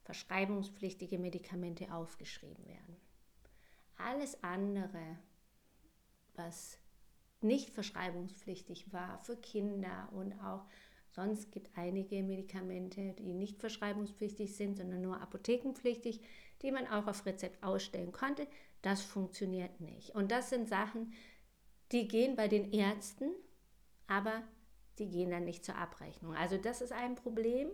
verschreibungspflichtige 0.02 1.18
Medikamente 1.18 1.92
aufgeschrieben 1.92 2.66
werden. 2.66 2.96
Alles 3.96 4.42
andere, 4.42 5.18
was 6.34 6.78
nicht 7.40 7.70
verschreibungspflichtig 7.70 8.92
war 8.92 9.18
für 9.18 9.36
Kinder 9.36 10.08
und 10.12 10.32
auch 10.40 10.66
sonst 11.14 11.52
gibt 11.52 11.70
einige 11.76 12.22
Medikamente, 12.22 13.14
die 13.14 13.34
nicht 13.34 13.60
verschreibungspflichtig 13.60 14.54
sind, 14.56 14.76
sondern 14.76 15.00
nur 15.00 15.20
apothekenpflichtig, 15.20 16.20
die 16.62 16.72
man 16.72 16.86
auch 16.88 17.06
auf 17.06 17.24
Rezept 17.24 17.62
ausstellen 17.62 18.12
konnte. 18.12 18.46
Das 18.82 19.02
funktioniert 19.02 19.80
nicht. 19.80 20.14
Und 20.14 20.30
das 20.30 20.50
sind 20.50 20.68
Sachen, 20.68 21.12
die 21.92 22.08
gehen 22.08 22.36
bei 22.36 22.48
den 22.48 22.72
Ärzten, 22.72 23.30
aber 24.06 24.42
die 24.98 25.08
gehen 25.08 25.30
dann 25.30 25.44
nicht 25.44 25.64
zur 25.64 25.76
Abrechnung. 25.76 26.34
Also 26.34 26.56
das 26.58 26.80
ist 26.80 26.92
ein 26.92 27.14
Problem, 27.14 27.68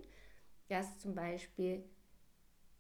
dass 0.69 0.99
zum 0.99 1.15
Beispiel 1.15 1.85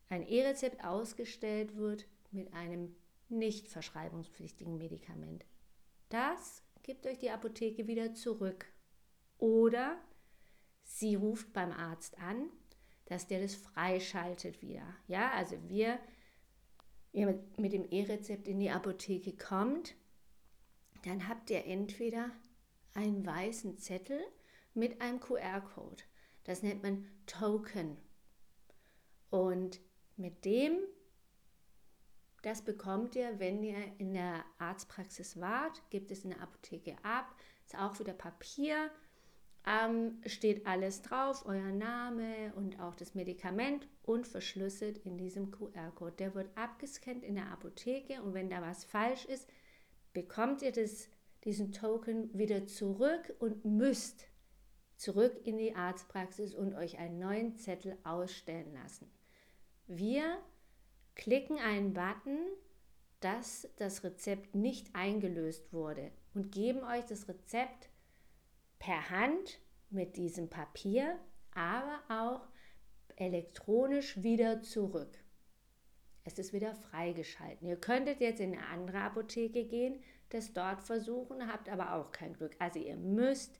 ein 0.08 0.26
E-Rezept 0.26 0.84
ausgestellt 0.84 1.76
wird 1.76 2.06
mit 2.30 2.52
einem 2.52 2.94
nicht 3.28 3.68
verschreibungspflichtigen 3.68 4.76
Medikament. 4.76 5.46
Das 6.08 6.62
gibt 6.82 7.06
euch 7.06 7.18
die 7.18 7.30
Apotheke 7.30 7.86
wieder 7.86 8.14
zurück. 8.14 8.66
Oder 9.38 9.98
sie 10.90 11.14
ruft 11.14 11.52
beim 11.52 11.72
Arzt 11.72 12.18
an, 12.18 12.50
dass 13.06 13.26
der 13.26 13.40
das 13.40 13.54
freischaltet 13.54 14.60
wieder. 14.60 14.82
Ja, 15.06 15.30
also 15.32 15.56
wir, 15.68 15.98
ihr 17.12 17.42
mit 17.56 17.72
dem 17.72 17.88
E-Rezept 17.90 18.48
in 18.48 18.58
die 18.58 18.70
Apotheke 18.70 19.36
kommt, 19.36 19.94
dann 21.04 21.28
habt 21.28 21.50
ihr 21.50 21.64
entweder 21.64 22.30
einen 22.94 23.24
weißen 23.24 23.78
Zettel 23.78 24.20
mit 24.74 25.00
einem 25.00 25.20
QR-Code. 25.20 26.02
Das 26.44 26.62
nennt 26.62 26.82
man 26.82 27.06
Token. 27.26 27.96
Und 29.30 29.80
mit 30.16 30.44
dem, 30.44 30.76
das 32.42 32.62
bekommt 32.62 33.14
ihr, 33.14 33.38
wenn 33.38 33.62
ihr 33.62 33.98
in 33.98 34.14
der 34.14 34.44
Arztpraxis 34.58 35.40
wart, 35.40 35.82
gibt 35.90 36.10
es 36.10 36.24
in 36.24 36.30
der 36.30 36.42
Apotheke 36.42 36.96
ab. 37.04 37.34
Ist 37.64 37.78
auch 37.78 37.98
wieder 38.00 38.12
Papier, 38.12 38.90
ähm, 39.66 40.20
steht 40.26 40.66
alles 40.66 41.02
drauf, 41.02 41.44
euer 41.46 41.72
Name 41.72 42.52
und 42.54 42.80
auch 42.80 42.94
das 42.94 43.14
Medikament 43.14 43.86
und 44.02 44.26
verschlüsselt 44.26 44.98
in 44.98 45.18
diesem 45.18 45.50
QR-Code. 45.50 46.16
Der 46.18 46.34
wird 46.34 46.56
abgescannt 46.56 47.24
in 47.24 47.34
der 47.34 47.50
Apotheke 47.50 48.22
und 48.22 48.34
wenn 48.34 48.48
da 48.48 48.62
was 48.62 48.84
falsch 48.84 49.26
ist, 49.26 49.48
bekommt 50.12 50.62
ihr 50.62 50.72
das, 50.72 51.08
diesen 51.44 51.72
Token 51.72 52.36
wieder 52.36 52.66
zurück 52.66 53.34
und 53.38 53.64
müsst 53.64 54.26
zurück 54.96 55.40
in 55.44 55.58
die 55.58 55.74
Arztpraxis 55.74 56.54
und 56.54 56.74
euch 56.74 56.98
einen 56.98 57.18
neuen 57.18 57.56
Zettel 57.56 57.96
ausstellen 58.04 58.72
lassen. 58.74 59.10
Wir 59.86 60.38
klicken 61.14 61.58
einen 61.58 61.92
Button, 61.92 62.38
dass 63.20 63.68
das 63.76 64.04
Rezept 64.04 64.54
nicht 64.54 64.94
eingelöst 64.94 65.72
wurde 65.72 66.10
und 66.32 66.50
geben 66.50 66.82
euch 66.82 67.04
das 67.04 67.28
Rezept 67.28 67.89
per 68.80 69.10
Hand 69.10 69.60
mit 69.90 70.16
diesem 70.16 70.50
Papier, 70.50 71.16
aber 71.54 72.02
auch 72.08 72.48
elektronisch 73.14 74.20
wieder 74.22 74.62
zurück. 74.62 75.16
Es 76.24 76.38
ist 76.38 76.52
wieder 76.52 76.74
freigeschalten. 76.74 77.68
Ihr 77.68 77.76
könntet 77.76 78.20
jetzt 78.20 78.40
in 78.40 78.52
eine 78.52 78.66
andere 78.66 79.00
Apotheke 79.02 79.64
gehen, 79.64 80.02
das 80.30 80.52
dort 80.52 80.82
versuchen, 80.82 81.46
habt 81.50 81.68
aber 81.68 81.94
auch 81.94 82.10
kein 82.10 82.34
Glück. 82.34 82.56
Also 82.58 82.78
ihr 82.78 82.96
müsst 82.96 83.58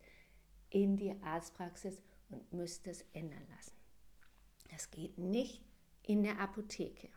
in 0.71 0.97
die 0.97 1.15
Arztpraxis 1.23 2.03
und 2.29 2.53
müsst 2.53 2.87
es 2.87 3.05
ändern 3.13 3.47
lassen. 3.55 3.77
Das 4.71 4.91
geht 4.91 5.19
nicht 5.19 5.63
in 6.03 6.23
der 6.23 6.39
Apotheke. 6.39 7.09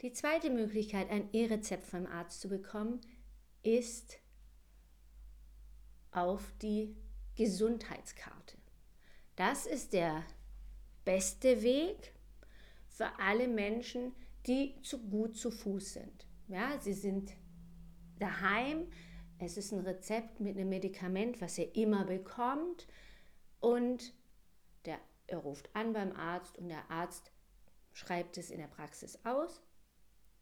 Die 0.00 0.12
zweite 0.12 0.50
Möglichkeit, 0.50 1.10
ein 1.10 1.32
E-Rezept 1.32 1.86
vom 1.86 2.06
Arzt 2.06 2.40
zu 2.40 2.48
bekommen, 2.48 3.00
ist 3.62 4.18
auf 6.14 6.52
die 6.62 6.96
Gesundheitskarte. 7.36 8.56
Das 9.36 9.66
ist 9.66 9.92
der 9.92 10.22
beste 11.04 11.62
Weg 11.62 12.14
für 12.88 13.18
alle 13.18 13.48
Menschen, 13.48 14.12
die 14.46 14.80
zu 14.82 14.98
gut 15.08 15.36
zu 15.36 15.50
Fuß 15.50 15.94
sind. 15.94 16.26
Ja, 16.48 16.78
sie 16.80 16.92
sind 16.92 17.32
daheim, 18.18 18.86
es 19.38 19.56
ist 19.56 19.72
ein 19.72 19.80
Rezept 19.80 20.40
mit 20.40 20.56
einem 20.56 20.68
Medikament, 20.68 21.40
was 21.40 21.58
ihr 21.58 21.74
immer 21.74 22.04
bekommt 22.04 22.86
und 23.60 24.14
der, 24.84 24.98
er 25.26 25.38
ruft 25.38 25.74
an 25.74 25.92
beim 25.92 26.12
Arzt 26.12 26.58
und 26.58 26.68
der 26.68 26.90
Arzt 26.90 27.32
schreibt 27.92 28.38
es 28.38 28.50
in 28.50 28.58
der 28.58 28.68
Praxis 28.68 29.18
aus, 29.24 29.60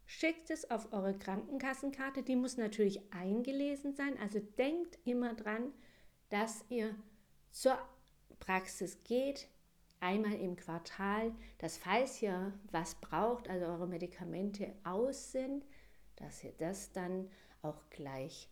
schickt 0.06 0.50
es 0.50 0.70
auf 0.70 0.92
eure 0.92 1.16
Krankenkassenkarte. 1.18 2.22
Die 2.22 2.36
muss 2.36 2.56
natürlich 2.56 3.12
eingelesen 3.12 3.94
sein. 3.94 4.18
Also 4.18 4.40
denkt 4.40 4.98
immer 5.04 5.34
dran, 5.34 5.72
dass 6.28 6.64
ihr 6.68 6.94
zur 7.50 7.78
Praxis 8.40 9.02
geht, 9.04 9.48
einmal 10.00 10.34
im 10.34 10.56
Quartal, 10.56 11.32
dass 11.58 11.78
falls 11.78 12.20
ihr 12.22 12.52
was 12.70 12.96
braucht, 12.96 13.48
also 13.48 13.66
eure 13.66 13.86
Medikamente 13.86 14.74
aus 14.84 15.32
sind, 15.32 15.64
dass 16.16 16.42
ihr 16.42 16.52
das 16.58 16.92
dann 16.92 17.30
auch 17.62 17.88
gleich, 17.90 18.48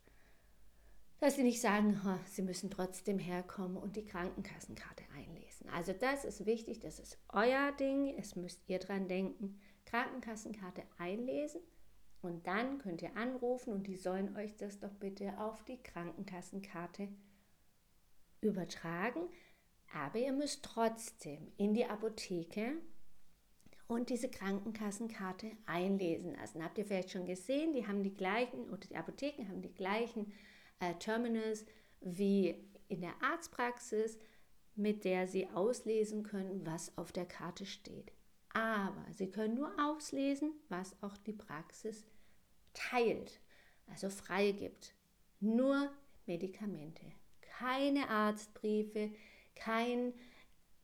dass 1.19 1.35
sie 1.37 1.43
nicht 1.43 1.61
sagen, 1.61 2.01
sie 2.27 2.43
müssen 2.43 2.71
trotzdem 2.71 3.19
herkommen 3.19 3.77
und 3.77 3.97
die 3.97 4.05
Krankenkassenkarte 4.05 5.05
einlesen. 5.15 5.69
Also 5.71 5.93
das 5.93 6.25
ist 6.25 6.47
wichtig, 6.47 6.81
das 6.81 6.99
ist 6.99 7.19
euer 7.29 7.73
Ding, 7.73 8.15
es 8.17 8.37
müsst 8.37 8.63
ihr 8.69 8.79
dran 8.79 9.09
denken. 9.09 9.61
Krankenkassenkarte 9.91 10.83
einlesen 10.99 11.61
und 12.23 12.47
dann 12.47 12.79
könnt 12.79 13.03
ihr 13.03 13.17
anrufen 13.17 13.73
und 13.73 13.87
die 13.87 13.97
sollen 13.97 14.37
euch 14.37 14.57
das 14.57 14.79
doch 14.79 14.93
bitte 14.95 15.39
auf 15.39 15.65
die 15.65 15.83
Krankenkassenkarte 15.83 17.09
übertragen. 18.41 19.23
Aber 19.93 20.19
ihr 20.19 20.33
müsst 20.33 20.65
trotzdem 20.65 21.53
in 21.57 21.75
die 21.75 21.87
Apotheke 21.87 22.75
und 23.89 24.11
diese 24.11 24.31
Krankenkassenkarte 24.31 25.51
einlesen 25.67 26.35
lassen. 26.35 26.63
Habt 26.63 26.79
ihr 26.79 26.85
vielleicht 26.85 27.11
schon 27.11 27.27
gesehen, 27.27 27.73
die 27.73 27.87
haben 27.87 28.05
die 28.05 28.15
gleichen, 28.15 28.71
oder 28.71 28.87
die 28.87 28.97
Apotheken 28.97 29.49
haben 29.49 29.63
die 29.63 29.75
gleichen 29.75 30.33
äh, 30.79 30.95
Terminals 30.95 31.67
wie 32.01 32.55
in 32.89 33.01
der 33.01 33.15
Arztpraxis 33.21 34.19
mit 34.77 35.05
der 35.05 35.27
Sie 35.27 35.49
auslesen 35.49 36.23
können, 36.23 36.65
was 36.65 36.97
auf 36.97 37.13
der 37.13 37.27
Karte 37.27 37.67
steht. 37.67 38.13
Aber 38.53 39.05
Sie 39.13 39.31
können 39.31 39.55
nur 39.55 39.73
auslesen, 39.81 40.53
was 40.69 41.01
auch 41.03 41.17
die 41.19 41.33
Praxis 41.33 42.05
teilt, 42.73 43.41
also 43.87 44.11
freigibt. 44.11 44.95
Nur 45.41 45.91
Medikamente, 46.27 47.05
keine 47.41 48.09
Arztbriefe, 48.09 49.11
kein 49.55 50.13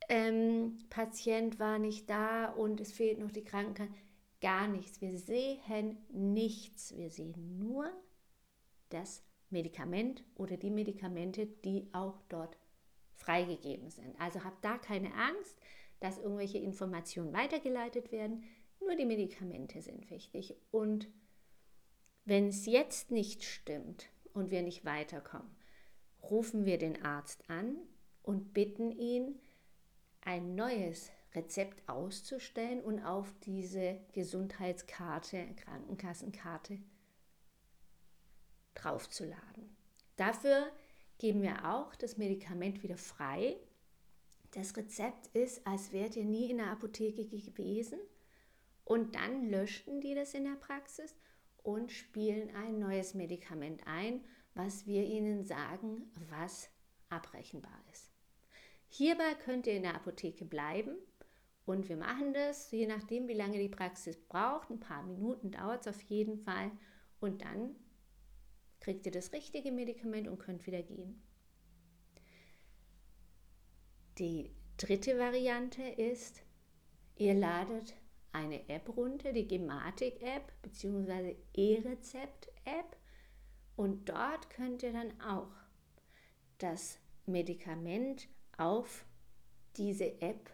ähm, 0.09 0.79
Patient 0.89 1.59
war 1.59 1.79
nicht 1.79 2.09
da 2.09 2.49
und 2.49 2.79
es 2.79 2.91
fehlt 2.91 3.19
noch 3.19 3.31
die 3.31 3.43
Krankenkasse. 3.43 3.91
Gar 4.39 4.67
nichts. 4.67 5.01
Wir 5.01 5.17
sehen 5.17 5.97
nichts. 6.09 6.95
Wir 6.95 7.09
sehen 7.09 7.57
nur 7.57 7.91
das 8.89 9.23
Medikament 9.49 10.23
oder 10.35 10.57
die 10.57 10.69
Medikamente, 10.69 11.47
die 11.47 11.87
auch 11.91 12.21
dort 12.29 12.57
freigegeben 13.15 13.89
sind. 13.89 14.19
Also 14.19 14.43
habt 14.43 14.63
da 14.63 14.77
keine 14.77 15.13
Angst, 15.15 15.57
dass 15.99 16.17
irgendwelche 16.17 16.57
Informationen 16.57 17.33
weitergeleitet 17.33 18.11
werden. 18.11 18.43
Nur 18.79 18.95
die 18.95 19.05
Medikamente 19.05 19.81
sind 19.81 20.09
wichtig. 20.09 20.55
Und 20.71 21.07
wenn 22.25 22.47
es 22.47 22.65
jetzt 22.65 23.11
nicht 23.11 23.43
stimmt 23.43 24.09
und 24.33 24.51
wir 24.51 24.61
nicht 24.61 24.85
weiterkommen, 24.85 25.55
rufen 26.21 26.65
wir 26.65 26.77
den 26.77 27.03
Arzt 27.03 27.49
an 27.49 27.77
und 28.21 28.53
bitten 28.53 28.91
ihn, 28.91 29.39
ein 30.21 30.55
neues 30.55 31.09
Rezept 31.33 31.87
auszustellen 31.87 32.81
und 32.81 32.99
auf 32.99 33.33
diese 33.43 34.01
Gesundheitskarte, 34.11 35.47
Krankenkassenkarte 35.55 36.79
draufzuladen. 38.75 39.77
Dafür 40.17 40.71
geben 41.17 41.41
wir 41.41 41.73
auch 41.73 41.95
das 41.95 42.17
Medikament 42.17 42.83
wieder 42.83 42.97
frei. 42.97 43.57
Das 44.51 44.75
Rezept 44.75 45.27
ist, 45.35 45.65
als 45.67 45.91
wärt 45.91 46.15
ihr 46.15 46.25
nie 46.25 46.49
in 46.49 46.57
der 46.57 46.71
Apotheke 46.71 47.25
gewesen 47.25 47.99
und 48.85 49.15
dann 49.15 49.49
löschten 49.49 50.01
die 50.01 50.15
das 50.15 50.33
in 50.33 50.45
der 50.45 50.55
Praxis 50.55 51.15
und 51.63 51.91
spielen 51.91 52.55
ein 52.55 52.79
neues 52.79 53.13
Medikament 53.13 53.85
ein, 53.85 54.23
was 54.53 54.87
wir 54.87 55.03
ihnen 55.03 55.43
sagen, 55.43 56.09
was 56.29 56.69
abrechenbar 57.09 57.83
ist. 57.91 58.11
Hierbei 58.87 59.35
könnt 59.43 59.67
ihr 59.67 59.73
in 59.73 59.83
der 59.83 59.95
Apotheke 59.95 60.45
bleiben 60.45 60.95
und 61.65 61.89
wir 61.89 61.97
machen 61.97 62.33
das, 62.33 62.71
je 62.71 62.87
nachdem, 62.87 63.27
wie 63.27 63.33
lange 63.33 63.59
die 63.59 63.67
Praxis 63.67 64.17
braucht. 64.17 64.69
Ein 64.69 64.79
paar 64.79 65.03
Minuten 65.03 65.51
dauert 65.51 65.81
es 65.81 65.93
auf 65.93 66.01
jeden 66.03 66.37
Fall 66.37 66.71
und 67.19 67.41
dann 67.41 67.75
kriegt 68.79 69.05
ihr 69.05 69.11
das 69.11 69.33
richtige 69.33 69.73
Medikament 69.73 70.29
und 70.29 70.39
könnt 70.39 70.65
wieder 70.65 70.81
gehen. 70.81 71.21
Die 74.17 74.49
dritte 74.77 75.19
Variante 75.19 75.83
ist, 75.83 76.41
ihr 77.17 77.35
ladet 77.35 77.95
eine 78.31 78.67
App 78.67 78.95
runter, 78.97 79.31
die 79.31 79.47
Gematik-App 79.47 80.51
bzw. 80.63 81.35
E-Rezept-App 81.53 82.97
und 83.75 84.09
dort 84.09 84.49
könnt 84.49 84.81
ihr 84.81 84.91
dann 84.91 85.21
auch 85.21 85.51
das 86.57 86.97
Medikament 87.27 88.27
auf 88.57 89.05
diese 89.75 90.19
App 90.21 90.49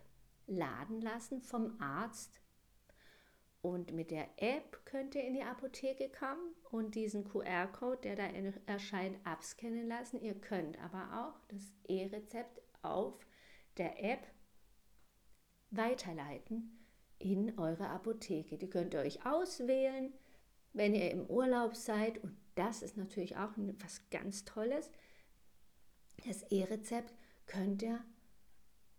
laden 0.46 1.00
lassen 1.00 1.41
vom 1.41 1.79
Arzt. 1.79 2.41
Und 3.62 3.93
mit 3.93 4.12
der 4.12 4.27
App 4.36 4.86
könnt 4.86 5.15
ihr 5.15 5.24
in 5.24 5.36
die 5.36 5.43
Apotheke 5.43 6.10
kommen 6.10 6.53
und 6.70 6.96
diesen 6.96 7.24
QR-Code, 7.24 8.01
der 8.01 8.15
da 8.17 8.25
erscheint, 8.65 9.25
abscannen 9.25 9.88
lassen. 9.88 10.22
Ihr 10.22 10.36
könnt 10.36 10.77
aber 10.79 11.32
auch 11.32 11.48
das 11.48 11.74
E-Rezept 11.88 12.62
auf 12.82 13.25
der 13.77 14.03
App 14.03 14.27
weiterleiten 15.70 16.86
in 17.20 17.58
eure 17.58 17.89
Apotheke. 17.89 18.58
Die 18.58 18.70
könnt 18.70 18.94
ihr 18.94 19.00
euch 19.00 19.25
auswählen, 19.25 20.13
wenn 20.74 20.94
ihr 20.94 21.12
im 21.12 21.25
Urlaub 21.25 21.75
seid. 21.75 22.24
Und 22.24 22.36
das 22.56 22.82
ist 22.82 22.98
natürlich 22.98 23.38
auch 23.38 23.51
was 23.80 24.10
ganz 24.10 24.46
Tolles. 24.46 24.92
Das 26.25 26.44
E-Rezept 26.44 27.13
könnt 27.46 27.82
ihr 27.82 28.03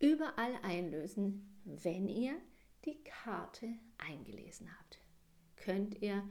überall 0.00 0.54
einlösen, 0.62 1.61
wenn 1.64 2.09
ihr 2.09 2.35
die 2.85 3.02
Karte 3.04 3.69
eingelesen 3.99 4.69
habt. 4.78 4.99
Könnt 5.57 6.02
ihr, 6.02 6.23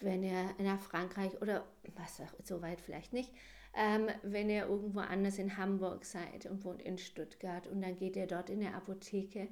wenn 0.00 0.22
ihr 0.22 0.54
nach 0.58 0.80
Frankreich 0.80 1.40
oder 1.42 1.66
was 1.96 2.20
auch 2.20 2.32
so 2.42 2.62
weit 2.62 2.80
vielleicht 2.80 3.12
nicht, 3.12 3.30
ähm, 3.76 4.08
wenn 4.22 4.50
ihr 4.50 4.66
irgendwo 4.66 5.00
anders 5.00 5.38
in 5.38 5.56
Hamburg 5.56 6.04
seid 6.04 6.46
und 6.46 6.64
wohnt 6.64 6.82
in 6.82 6.98
Stuttgart 6.98 7.66
und 7.66 7.82
dann 7.82 7.96
geht 7.96 8.16
ihr 8.16 8.26
dort 8.26 8.50
in 8.50 8.60
der 8.60 8.74
Apotheke, 8.74 9.48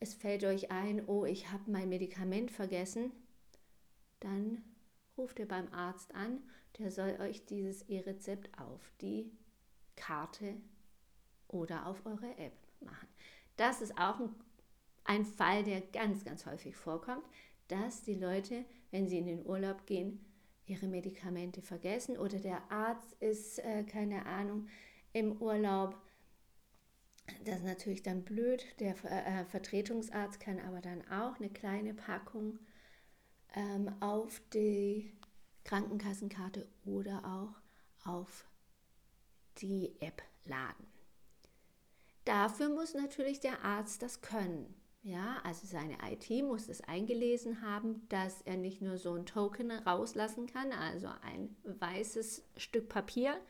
es 0.00 0.14
fällt 0.14 0.44
euch 0.44 0.70
ein, 0.70 1.06
oh, 1.06 1.24
ich 1.24 1.50
habe 1.50 1.70
mein 1.70 1.88
Medikament 1.88 2.50
vergessen, 2.50 3.12
dann 4.20 4.62
ruft 5.16 5.38
ihr 5.38 5.48
beim 5.48 5.72
Arzt 5.72 6.14
an, 6.14 6.40
der 6.78 6.90
soll 6.90 7.16
euch 7.20 7.44
dieses 7.46 7.82
E-Rezept 7.82 8.50
auf 8.58 8.92
die 9.00 9.32
Karte 9.96 10.54
oder 11.48 11.86
auf 11.86 12.04
eure 12.06 12.36
App 12.38 12.56
machen. 12.80 13.08
Das 13.56 13.80
ist 13.80 13.98
auch 13.98 14.20
ein, 14.20 14.34
ein 15.04 15.24
Fall, 15.24 15.64
der 15.64 15.80
ganz, 15.80 16.24
ganz 16.24 16.46
häufig 16.46 16.76
vorkommt, 16.76 17.24
dass 17.66 18.02
die 18.02 18.14
Leute, 18.14 18.64
wenn 18.90 19.08
sie 19.08 19.18
in 19.18 19.26
den 19.26 19.46
Urlaub 19.46 19.86
gehen, 19.86 20.24
ihre 20.68 20.86
Medikamente 20.86 21.62
vergessen 21.62 22.16
oder 22.16 22.38
der 22.38 22.70
Arzt 22.70 23.14
ist, 23.20 23.58
äh, 23.60 23.84
keine 23.84 24.26
Ahnung, 24.26 24.68
im 25.12 25.40
Urlaub. 25.40 25.96
Das 27.44 27.56
ist 27.56 27.64
natürlich 27.64 28.02
dann 28.02 28.24
blöd. 28.24 28.64
Der 28.80 28.94
äh, 29.04 29.44
Vertretungsarzt 29.44 30.40
kann 30.40 30.60
aber 30.60 30.80
dann 30.80 31.02
auch 31.10 31.36
eine 31.36 31.50
kleine 31.50 31.94
Packung 31.94 32.58
ähm, 33.54 33.94
auf 34.00 34.40
die 34.52 35.12
Krankenkassenkarte 35.64 36.66
oder 36.84 37.22
auch 37.24 38.08
auf 38.08 38.46
die 39.58 39.96
App 40.00 40.22
laden. 40.44 40.86
Dafür 42.24 42.68
muss 42.68 42.94
natürlich 42.94 43.40
der 43.40 43.64
Arzt 43.64 44.02
das 44.02 44.20
können. 44.20 44.77
Ja, 45.08 45.40
also 45.42 45.66
seine 45.66 45.96
IT 46.10 46.28
muss 46.44 46.68
es 46.68 46.82
eingelesen 46.82 47.62
haben, 47.62 48.06
dass 48.10 48.42
er 48.42 48.58
nicht 48.58 48.82
nur 48.82 48.98
so 48.98 49.14
ein 49.14 49.24
Token 49.24 49.70
rauslassen 49.70 50.46
kann, 50.46 50.70
also 50.70 51.08
ein 51.22 51.56
weißes 51.64 52.46
Stück 52.58 52.90
Papier, 52.90 53.40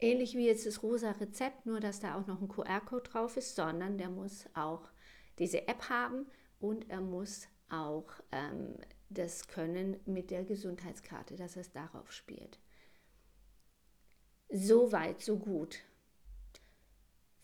ähnlich 0.00 0.34
wie 0.34 0.48
jetzt 0.48 0.66
das 0.66 0.82
rosa 0.82 1.12
Rezept, 1.12 1.64
nur 1.64 1.78
dass 1.78 2.00
da 2.00 2.18
auch 2.18 2.26
noch 2.26 2.40
ein 2.40 2.48
QR-Code 2.48 3.08
drauf 3.08 3.36
ist, 3.36 3.54
sondern 3.54 3.98
der 3.98 4.10
muss 4.10 4.46
auch 4.54 4.82
diese 5.38 5.68
App 5.68 5.90
haben 5.90 6.26
und 6.58 6.90
er 6.90 7.02
muss 7.02 7.46
auch 7.68 8.10
ähm, 8.32 8.74
das 9.10 9.46
können 9.46 10.00
mit 10.06 10.32
der 10.32 10.42
Gesundheitskarte, 10.42 11.36
dass 11.36 11.56
es 11.56 11.70
darauf 11.70 12.10
spielt. 12.10 12.58
So 14.48 14.90
weit, 14.90 15.20
so 15.20 15.38
gut. 15.38 15.84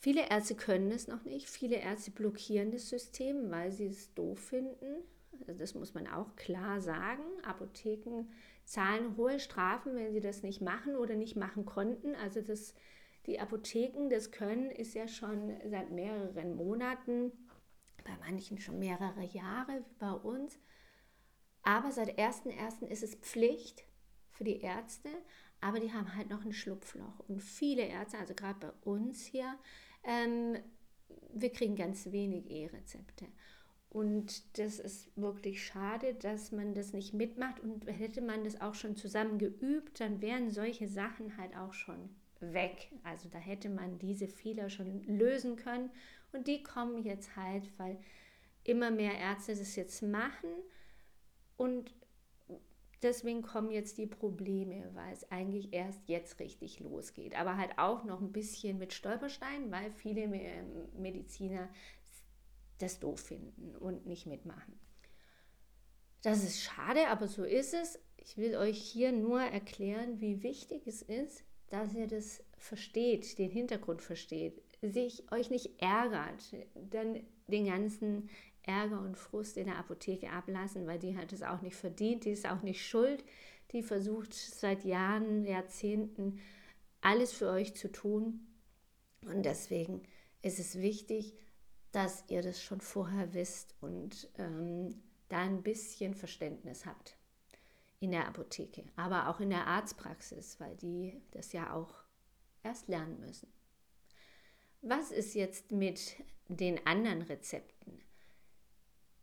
Viele 0.05 0.29
Ärzte 0.29 0.55
können 0.55 0.91
es 0.91 1.09
noch 1.09 1.25
nicht. 1.25 1.49
Viele 1.49 1.77
Ärzte 1.77 2.11
blockieren 2.11 2.71
das 2.71 2.91
System, 2.91 3.51
weil 3.51 3.73
sie 3.73 3.87
es 3.87 4.13
doof 4.13 4.39
finden. 4.39 5.03
Also 5.49 5.59
das 5.59 5.75
muss 5.75 5.95
man 5.95 6.07
auch 6.09 6.37
klar 6.37 6.83
sagen. 6.83 7.23
Apotheken 7.43 8.27
zahlen 8.67 9.17
hohe 9.17 9.41
Strafen, 9.41 9.97
wenn 9.97 10.13
sie 10.13 10.21
das 10.21 10.43
nicht 10.43 10.61
machen 10.61 10.95
oder 10.95 11.15
nicht 11.15 11.37
machen 11.37 11.65
konnten. 11.65 12.15
Also 12.17 12.43
das, 12.43 12.75
die 13.25 13.41
Apotheken, 13.41 14.11
das 14.11 14.31
Können 14.31 14.71
ist 14.71 14.93
ja 14.93 15.09
schon 15.09 15.57
seit 15.71 15.91
mehreren 15.91 16.55
Monaten, 16.55 17.33
bei 18.05 18.15
manchen 18.19 18.59
schon 18.59 18.79
mehrere 18.79 19.25
Jahre 19.25 19.87
wie 19.89 19.99
bei 19.99 20.13
uns. 20.13 20.59
Aber 21.63 21.93
seit 21.93 22.19
1.1. 22.19 22.87
ist 22.89 23.03
es 23.03 23.15
Pflicht 23.15 23.87
für 24.33 24.45
die 24.45 24.61
Ärzte, 24.61 25.09
aber 25.63 25.81
die 25.81 25.95
haben 25.95 26.15
halt 26.15 26.29
noch 26.29 26.45
ein 26.45 26.53
Schlupfloch. 26.53 27.21
Und 27.27 27.41
viele 27.41 27.87
Ärzte, 27.87 28.19
also 28.19 28.35
gerade 28.35 28.59
bei 28.61 28.91
uns 28.91 29.25
hier, 29.25 29.59
ähm, 30.07 30.57
wir 31.33 31.51
kriegen 31.51 31.77
ganz 31.77 32.11
wenig 32.13 32.51
E-Rezepte. 32.51 33.27
Und 33.91 34.59
das 34.59 34.81
ist 34.81 35.17
wirklich 35.17 35.65
schade, 35.65 36.15
dass 36.15 36.51
man 36.51 36.75
das 36.75 36.93
nicht 36.93 37.15
mitmacht. 37.15 37.61
Und 37.61 37.87
hätte 37.87 38.23
man 38.23 38.43
das 38.43 38.61
auch 38.61 38.75
schon 38.75 38.97
zusammen 38.97 39.39
geübt, 39.39 40.01
dann 40.01 40.21
wären 40.21 40.51
solche 40.51 40.89
Sachen 40.89 41.37
halt 41.37 41.57
auch 41.57 41.73
schon 41.73 42.11
weg. 42.41 42.91
Also 43.05 43.29
da 43.29 43.39
hätte 43.39 43.69
man 43.71 43.99
diese 44.01 44.27
Fehler 44.27 44.69
schon 44.69 45.05
lösen 45.05 45.55
können. 45.55 45.91
Und 46.33 46.49
die 46.49 46.65
kommen 46.65 47.05
jetzt 47.05 47.37
halt, 47.37 47.71
weil 47.79 47.99
immer 48.65 48.91
mehr 48.91 49.17
Ärzte 49.17 49.55
das 49.55 49.77
jetzt 49.77 50.03
machen. 50.03 50.51
Und 51.57 51.95
deswegen 53.05 53.43
kommen 53.43 53.71
jetzt 53.71 53.99
die 53.99 54.07
Probleme, 54.07 54.91
weil 54.95 55.13
es 55.13 55.31
eigentlich 55.31 55.73
erst 55.73 56.09
jetzt 56.09 56.41
richtig 56.41 56.81
losgeht. 56.81 57.39
Aber 57.39 57.57
halt 57.57 57.79
auch 57.79 58.05
noch 58.05 58.21
ein 58.21 58.33
bisschen 58.33 58.79
mit 58.79 58.93
Stolpersteinen, 58.93 59.71
weil 59.71 59.93
viele 59.93 60.27
Mediziner 60.97 61.69
das 62.79 62.99
doof 62.99 63.21
finden 63.21 63.77
und 63.77 64.07
nicht 64.07 64.27
mitmachen. 64.27 64.79
Das 66.23 66.43
ist 66.43 66.63
schade, 66.63 67.09
aber 67.09 67.29
so 67.29 67.45
ist 67.45 67.75
es. 67.75 68.01
Ich 68.17 68.39
will 68.39 68.57
euch 68.57 68.79
hier 68.79 69.13
nur 69.13 69.41
erklären, 69.41 70.21
wie 70.21 70.43
wichtig 70.43 70.87
es 70.87 71.03
ist, 71.03 71.45
dass 71.69 71.95
ihr 71.95 72.07
das 72.07 72.43
versteht, 72.57 73.39
den 73.39 73.51
Hintergrund 73.51 74.01
versteht, 74.01 74.63
sich 74.81 75.31
euch 75.31 75.51
nicht 75.51 75.83
ärgert, 75.83 76.55
dann 76.75 77.21
den 77.47 77.67
ganzen 77.67 78.31
Ärger 78.67 79.01
und 79.01 79.17
Frust 79.17 79.57
in 79.57 79.67
der 79.67 79.79
Apotheke 79.79 80.31
ablassen, 80.31 80.87
weil 80.87 80.99
die 80.99 81.17
hat 81.17 81.33
es 81.33 81.43
auch 81.43 81.61
nicht 81.61 81.77
verdient, 81.77 82.25
die 82.25 82.31
ist 82.31 82.49
auch 82.49 82.63
nicht 82.63 82.87
schuld. 82.87 83.25
Die 83.73 83.83
versucht 83.83 84.35
seit 84.35 84.85
Jahren, 84.85 85.45
Jahrzehnten 85.45 86.41
alles 87.01 87.33
für 87.33 87.49
euch 87.49 87.75
zu 87.75 87.91
tun. 87.91 88.47
Und 89.23 89.45
deswegen 89.45 90.03
ist 90.43 90.59
es 90.59 90.81
wichtig, 90.81 91.35
dass 91.93 92.25
ihr 92.29 92.43
das 92.43 92.63
schon 92.63 92.81
vorher 92.81 93.35
wisst 93.35 93.75
und 93.81 94.29
ähm, 94.39 95.03
da 95.29 95.39
ein 95.39 95.63
bisschen 95.63 96.15
Verständnis 96.15 96.87
habt 96.87 97.17
in 98.01 98.11
der 98.11 98.27
Apotheke, 98.27 98.85
aber 98.97 99.29
auch 99.29 99.41
in 99.41 99.51
der 99.51 99.67
Arztpraxis, 99.67 100.59
weil 100.61 100.77
die 100.77 101.23
das 101.31 101.53
ja 101.53 101.73
auch 101.73 101.95
erst 102.63 102.89
lernen 102.89 103.21
müssen. 103.21 103.49
Was 104.83 105.11
ist 105.11 105.35
jetzt 105.35 105.73
mit 105.73 106.17
den 106.49 106.85
anderen 106.87 107.23
Rezepten? 107.23 108.01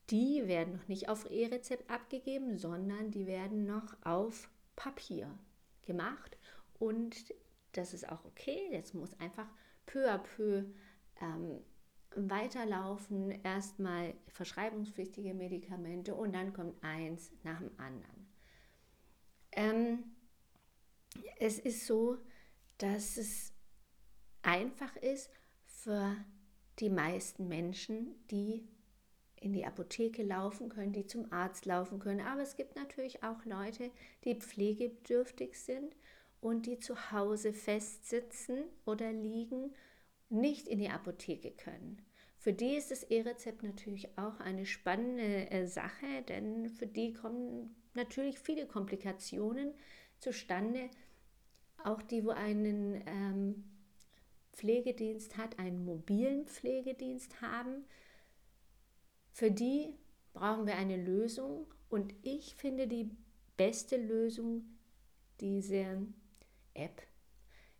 Die 0.09 0.47
werden 0.47 0.73
noch 0.73 0.87
nicht 0.87 1.09
auf 1.09 1.29
E-Rezept 1.29 1.89
abgegeben, 1.89 2.57
sondern 2.57 3.11
die 3.11 3.27
werden 3.27 3.65
noch 3.65 3.95
auf 4.03 4.49
Papier 4.75 5.37
gemacht. 5.83 6.37
Und 6.79 7.33
das 7.73 7.93
ist 7.93 8.09
auch 8.09 8.25
okay. 8.25 8.67
Jetzt 8.71 8.93
muss 8.93 9.17
einfach 9.19 9.47
peu 9.85 10.11
à 10.11 10.17
peu 10.17 10.65
ähm, 11.21 11.61
weiterlaufen. 12.15 13.31
Erstmal 13.43 14.13
verschreibungspflichtige 14.27 15.33
Medikamente 15.33 16.15
und 16.15 16.33
dann 16.33 16.53
kommt 16.53 16.83
eins 16.83 17.31
nach 17.43 17.59
dem 17.59 17.71
anderen. 17.79 18.27
Ähm, 19.53 20.03
es 21.37 21.59
ist 21.59 21.85
so, 21.85 22.17
dass 22.77 23.17
es 23.17 23.53
einfach 24.41 24.95
ist 24.97 25.29
für 25.65 26.15
die 26.79 26.89
meisten 26.89 27.47
Menschen, 27.47 28.15
die 28.29 28.67
in 29.41 29.53
die 29.53 29.65
Apotheke 29.65 30.23
laufen 30.23 30.69
können, 30.69 30.93
die 30.93 31.05
zum 31.05 31.31
Arzt 31.33 31.65
laufen 31.65 31.99
können. 31.99 32.21
Aber 32.21 32.41
es 32.41 32.55
gibt 32.55 32.75
natürlich 32.75 33.23
auch 33.23 33.43
Leute, 33.43 33.91
die 34.23 34.35
pflegebedürftig 34.35 35.59
sind 35.59 35.95
und 36.39 36.67
die 36.67 36.79
zu 36.79 37.11
Hause 37.11 37.51
festsitzen 37.51 38.63
oder 38.85 39.11
liegen, 39.11 39.73
nicht 40.29 40.67
in 40.67 40.79
die 40.79 40.89
Apotheke 40.89 41.51
können. 41.51 42.01
Für 42.37 42.53
die 42.53 42.75
ist 42.75 42.91
das 42.91 43.03
E-Rezept 43.03 43.63
natürlich 43.63 44.17
auch 44.17 44.39
eine 44.39 44.65
spannende 44.65 45.51
äh, 45.51 45.67
Sache, 45.67 46.23
denn 46.27 46.69
für 46.69 46.87
die 46.87 47.13
kommen 47.13 47.75
natürlich 47.93 48.39
viele 48.39 48.65
Komplikationen 48.65 49.73
zustande, 50.17 50.89
auch 51.83 52.01
die, 52.01 52.23
wo 52.23 52.29
einen 52.29 53.03
ähm, 53.05 53.63
Pflegedienst 54.53 55.37
hat, 55.37 55.59
einen 55.59 55.83
mobilen 55.83 56.45
Pflegedienst 56.45 57.41
haben. 57.41 57.85
Für 59.31 59.51
die 59.51 59.95
brauchen 60.33 60.65
wir 60.65 60.75
eine 60.75 60.97
Lösung 60.97 61.65
und 61.89 62.13
ich 62.21 62.55
finde 62.55 62.87
die 62.87 63.09
beste 63.57 63.97
Lösung 63.97 64.63
diese 65.39 66.05
App. 66.73 67.01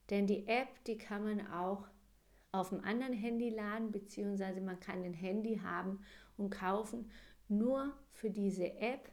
Denn 0.09 0.27
die 0.27 0.47
App, 0.47 0.83
die 0.85 0.97
kann 0.97 1.23
man 1.23 1.47
auch 1.47 1.87
auf 2.51 2.69
dem 2.69 2.83
anderen 2.83 3.13
Handy 3.13 3.49
laden, 3.49 3.91
beziehungsweise 3.91 4.59
man 4.59 4.79
kann 4.79 5.03
ein 5.03 5.13
Handy 5.13 5.57
haben 5.57 6.03
und 6.37 6.49
kaufen 6.49 7.09
nur 7.47 7.93
für 8.11 8.29
diese 8.29 8.77
App 8.77 9.09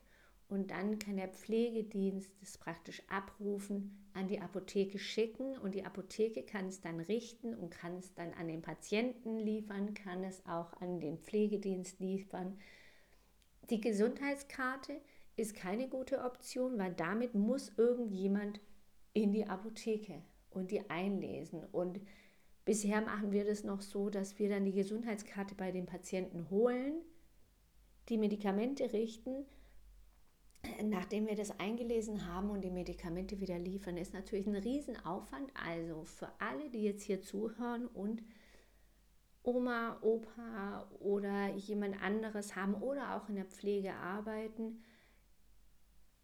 und 0.49 0.71
dann 0.71 0.99
kann 0.99 1.17
der 1.17 1.29
Pflegedienst 1.29 2.33
es 2.43 2.57
praktisch 2.57 3.03
abrufen, 3.09 4.09
an 4.15 4.29
die 4.29 4.41
Apotheke 4.41 4.99
schicken 4.99 5.59
und 5.59 5.75
die 5.75 5.85
Apotheke 5.85 6.43
kann 6.43 6.69
es 6.69 6.81
dann 6.81 7.01
richten 7.01 7.55
und 7.55 7.71
kann 7.71 7.97
es 7.99 8.15
dann 8.15 8.33
an 8.33 8.49
den 8.49 8.63
Patienten 8.63 9.39
liefern, 9.39 9.93
kann 9.93 10.25
es 10.25 10.45
auch 10.47 10.73
an 10.81 11.01
den 11.01 11.19
Pflegedienst 11.19 12.01
liefern. 12.01 12.59
Die 13.69 13.81
Gesundheitskarte 13.81 15.01
ist 15.37 15.55
keine 15.55 15.87
gute 15.87 16.25
Option, 16.25 16.79
weil 16.79 16.95
damit 16.95 17.35
muss 17.35 17.73
irgendjemand 17.77 18.61
in 19.13 19.33
die 19.33 19.47
Apotheke 19.47 20.23
und 20.51 20.71
die 20.71 20.89
einlesen. 20.89 21.65
Und 21.65 22.01
bisher 22.65 23.03
machen 23.03 23.33
wir 23.33 23.45
das 23.45 23.65
noch 23.65 23.83
so, 23.83 24.09
dass 24.09 24.39
wir 24.39 24.49
dann 24.49 24.65
die 24.65 24.73
Gesundheitskarte 24.73 25.55
bei 25.55 25.71
den 25.71 25.85
Patienten 25.85 26.49
holen, 26.49 27.03
die 28.09 28.17
Medikamente 28.17 28.93
richten, 28.95 29.45
nachdem 30.83 31.27
wir 31.27 31.37
das 31.37 31.59
eingelesen 31.59 32.27
haben 32.27 32.51
und 32.51 32.62
die 32.62 32.71
Medikamente 32.71 33.40
wieder 33.40 33.59
liefern, 33.59 33.97
ist 33.97 34.12
natürlich 34.12 34.47
ein 34.47 34.57
Riesenaufwand. 34.57 35.51
Also 35.55 36.05
für 36.05 36.29
alle, 36.38 36.71
die 36.71 36.83
jetzt 36.83 37.03
hier 37.03 37.23
zuhören 37.23 37.87
und 37.87 38.23
Oma, 39.42 39.99
Opa 40.03 40.90
oder 41.01 41.55
jemand 41.55 42.03
anderes 42.03 42.57
haben 42.57 42.75
oder 42.75 43.16
auch 43.16 43.29
in 43.29 43.37
der 43.37 43.47
Pflege 43.47 43.94
arbeiten, 43.94 44.83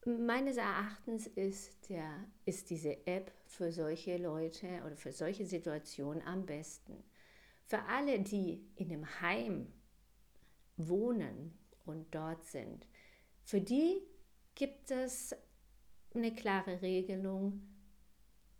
meines 0.04 0.56
Erachtens 0.56 1.26
ist, 1.26 1.88
der, 1.88 2.26
ist 2.44 2.68
diese 2.70 3.06
App 3.06 3.32
für 3.46 3.72
solche 3.72 4.18
Leute 4.18 4.66
oder 4.84 4.96
für 4.96 5.12
solche 5.12 5.46
Situationen 5.46 6.22
am 6.26 6.44
besten. 6.44 7.02
Für 7.64 7.82
alle, 7.84 8.20
die 8.20 8.66
in 8.76 8.92
einem 8.92 9.20
Heim 9.22 9.72
wohnen 10.76 11.56
und 11.86 12.14
dort 12.14 12.44
sind, 12.44 12.86
für 13.44 13.60
die 13.60 14.02
gibt 14.54 14.90
es 14.90 15.34
eine 16.14 16.34
klare 16.34 16.82
Regelung. 16.82 17.62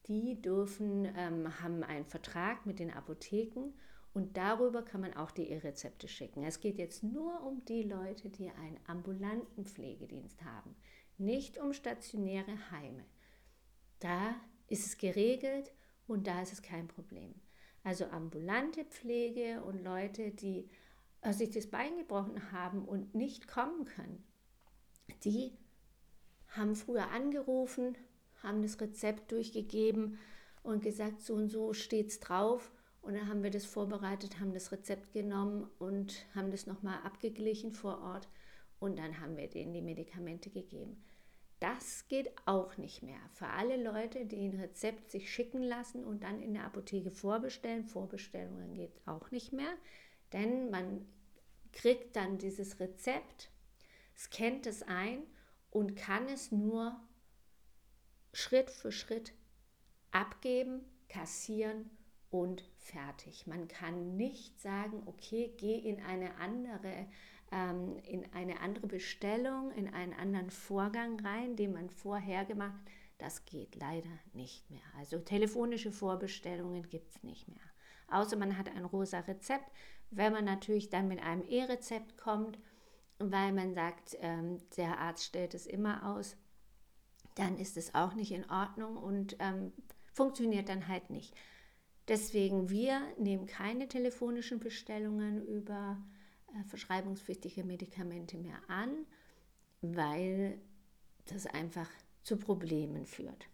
Die 0.07 0.41
dürfen, 0.41 1.07
ähm, 1.17 1.61
haben 1.61 1.83
einen 1.83 2.05
Vertrag 2.05 2.67
mit 2.67 2.79
den 2.79 2.91
Apotheken 2.91 3.73
und 4.13 4.37
darüber 4.37 4.83
kann 4.83 5.01
man 5.01 5.15
auch 5.15 5.31
die 5.31 5.49
E-Rezepte 5.49 6.09
schicken. 6.09 6.45
Es 6.45 6.61
geht 6.61 6.79
jetzt 6.79 7.03
nur 7.03 7.43
um 7.43 7.65
die 7.65 7.83
Leute, 7.83 8.29
die 8.29 8.51
einen 8.51 8.79
ambulanten 8.87 9.65
Pflegedienst 9.65 10.45
haben, 10.45 10.77
nicht 11.17 11.59
um 11.59 11.73
stationäre 11.73 12.71
Heime. 12.71 13.05
Da 13.99 14.35
ist 14.69 14.87
es 14.87 14.99
geregelt 14.99 15.73
und 16.07 16.27
da 16.27 16.43
ist 16.43 16.53
es 16.53 16.63
kein 16.63 16.87
Problem. 16.87 17.35
Also 17.83 18.07
ambulante 18.07 18.85
Pflege 18.85 19.63
und 19.65 19.83
Leute, 19.83 20.31
die 20.31 20.69
äh, 21.23 21.33
sich 21.33 21.51
das 21.51 21.71
Bein 21.71 21.97
gebrochen 21.97 22.53
haben 22.53 22.85
und 22.85 23.15
nicht 23.15 23.49
kommen 23.49 23.85
können, 23.85 24.25
die 25.25 25.57
haben 26.57 26.75
früher 26.77 27.11
angerufen, 27.11 27.97
haben 28.43 28.63
das 28.63 28.81
Rezept 28.81 29.33
durchgegeben 29.33 30.19
und 30.63 30.83
gesagt, 30.83 31.21
so 31.21 31.35
und 31.35 31.49
so 31.49 31.73
steht 31.73 32.09
es 32.09 32.21
drauf. 32.21 32.73
Und 33.03 33.15
dann 33.15 33.29
haben 33.29 33.43
wir 33.43 33.51
das 33.51 33.67
vorbereitet, 33.67 34.41
haben 34.41 34.55
das 34.55 34.73
Rezept 34.73 35.13
genommen 35.13 35.69
und 35.79 36.25
haben 36.35 36.51
das 36.51 36.67
nochmal 36.67 36.99
abgeglichen 37.05 37.73
vor 37.73 38.01
Ort. 38.01 38.29
Und 38.79 38.99
dann 38.99 39.21
haben 39.21 39.37
wir 39.37 39.49
denen 39.49 39.75
die 39.75 39.83
Medikamente 39.83 40.49
gegeben. 40.49 41.05
Das 41.61 42.09
geht 42.09 42.31
auch 42.47 42.77
nicht 42.77 43.03
mehr. 43.03 43.19
Für 43.33 43.47
alle 43.47 43.83
Leute, 43.83 44.27
die 44.27 44.49
ein 44.49 44.59
Rezept 44.59 45.11
sich 45.11 45.33
schicken 45.33 45.63
lassen 45.63 46.05
und 46.05 46.23
dann 46.23 46.41
in 46.41 46.55
der 46.55 46.65
Apotheke 46.65 47.11
vorbestellen, 47.11 47.85
Vorbestellungen 47.85 48.75
geht 48.75 48.93
auch 49.07 49.31
nicht 49.31 49.53
mehr, 49.53 49.73
denn 50.33 50.71
man 50.71 51.07
kriegt 51.73 52.17
dann 52.17 52.39
dieses 52.39 52.81
Rezept, 52.81 53.51
scannt 54.17 54.67
es 54.67 54.83
ein 54.83 55.23
und 55.75 55.97
kann 55.97 56.29
es 56.29 56.53
nur 56.53 56.97
Schritt 58.33 58.71
für 58.71 58.93
Schritt 58.93 59.35
abgeben, 60.13 60.85
kassieren 61.09 61.91
und 62.31 62.65
fertig. 62.79 63.49
Man 63.49 63.67
kann 63.67 64.17
nicht 64.17 64.61
sagen, 64.61 65.03
okay, 65.07 65.53
geh 65.59 65.75
in 65.77 66.01
eine 66.01 66.37
andere, 66.37 67.09
ähm, 67.51 67.99
in 68.05 68.33
eine 68.33 68.61
andere 68.61 68.87
Bestellung, 68.87 69.73
in 69.73 69.93
einen 69.93 70.13
anderen 70.13 70.51
Vorgang 70.51 71.19
rein, 71.21 71.57
den 71.57 71.73
man 71.73 71.91
vorher 71.91 72.45
gemacht 72.45 72.81
hat. 72.85 72.93
Das 73.19 73.45
geht 73.45 73.75
leider 73.75 74.11
nicht 74.33 74.71
mehr. 74.71 74.83
Also 74.97 75.19
telefonische 75.19 75.91
Vorbestellungen 75.91 76.89
gibt 76.89 77.17
es 77.17 77.23
nicht 77.25 77.49
mehr. 77.49 77.61
Außer 78.09 78.37
man 78.37 78.57
hat 78.57 78.69
ein 78.69 78.85
rosa 78.85 79.21
Rezept. 79.21 79.71
Wenn 80.11 80.33
man 80.33 80.45
natürlich 80.45 80.89
dann 80.89 81.09
mit 81.09 81.21
einem 81.21 81.43
E-Rezept 81.43 82.17
kommt, 82.17 82.59
weil 83.19 83.53
man 83.53 83.75
sagt, 83.75 84.17
ähm, 84.21 84.59
der 84.77 84.99
Arzt 84.99 85.25
stellt 85.25 85.55
es 85.55 85.67
immer 85.67 86.15
aus, 86.15 86.37
dann 87.35 87.57
ist 87.59 87.77
es 87.77 87.95
auch 87.95 88.15
nicht 88.15 88.33
in 88.33 88.49
Ordnung 88.51 88.97
und 88.97 89.37
ähm, 89.41 89.73
funktioniert 90.13 90.69
dann 90.69 90.89
halt 90.89 91.11
nicht. 91.11 91.35
Deswegen, 92.07 92.69
wir 92.69 93.01
nehmen 93.19 93.47
keine 93.47 93.89
telefonischen 93.89 94.61
Bestellungen 94.61 95.45
über 95.47 95.97
äh, 96.49 96.65
verschreibungspflichtige 96.65 97.65
Medikamente 97.65 98.37
mehr 98.37 98.59
an, 98.69 99.07
weil 99.81 100.61
das 101.27 101.47
einfach 101.47 101.89
zu 102.23 102.37
Problemen 102.37 103.07
führt. 103.07 103.49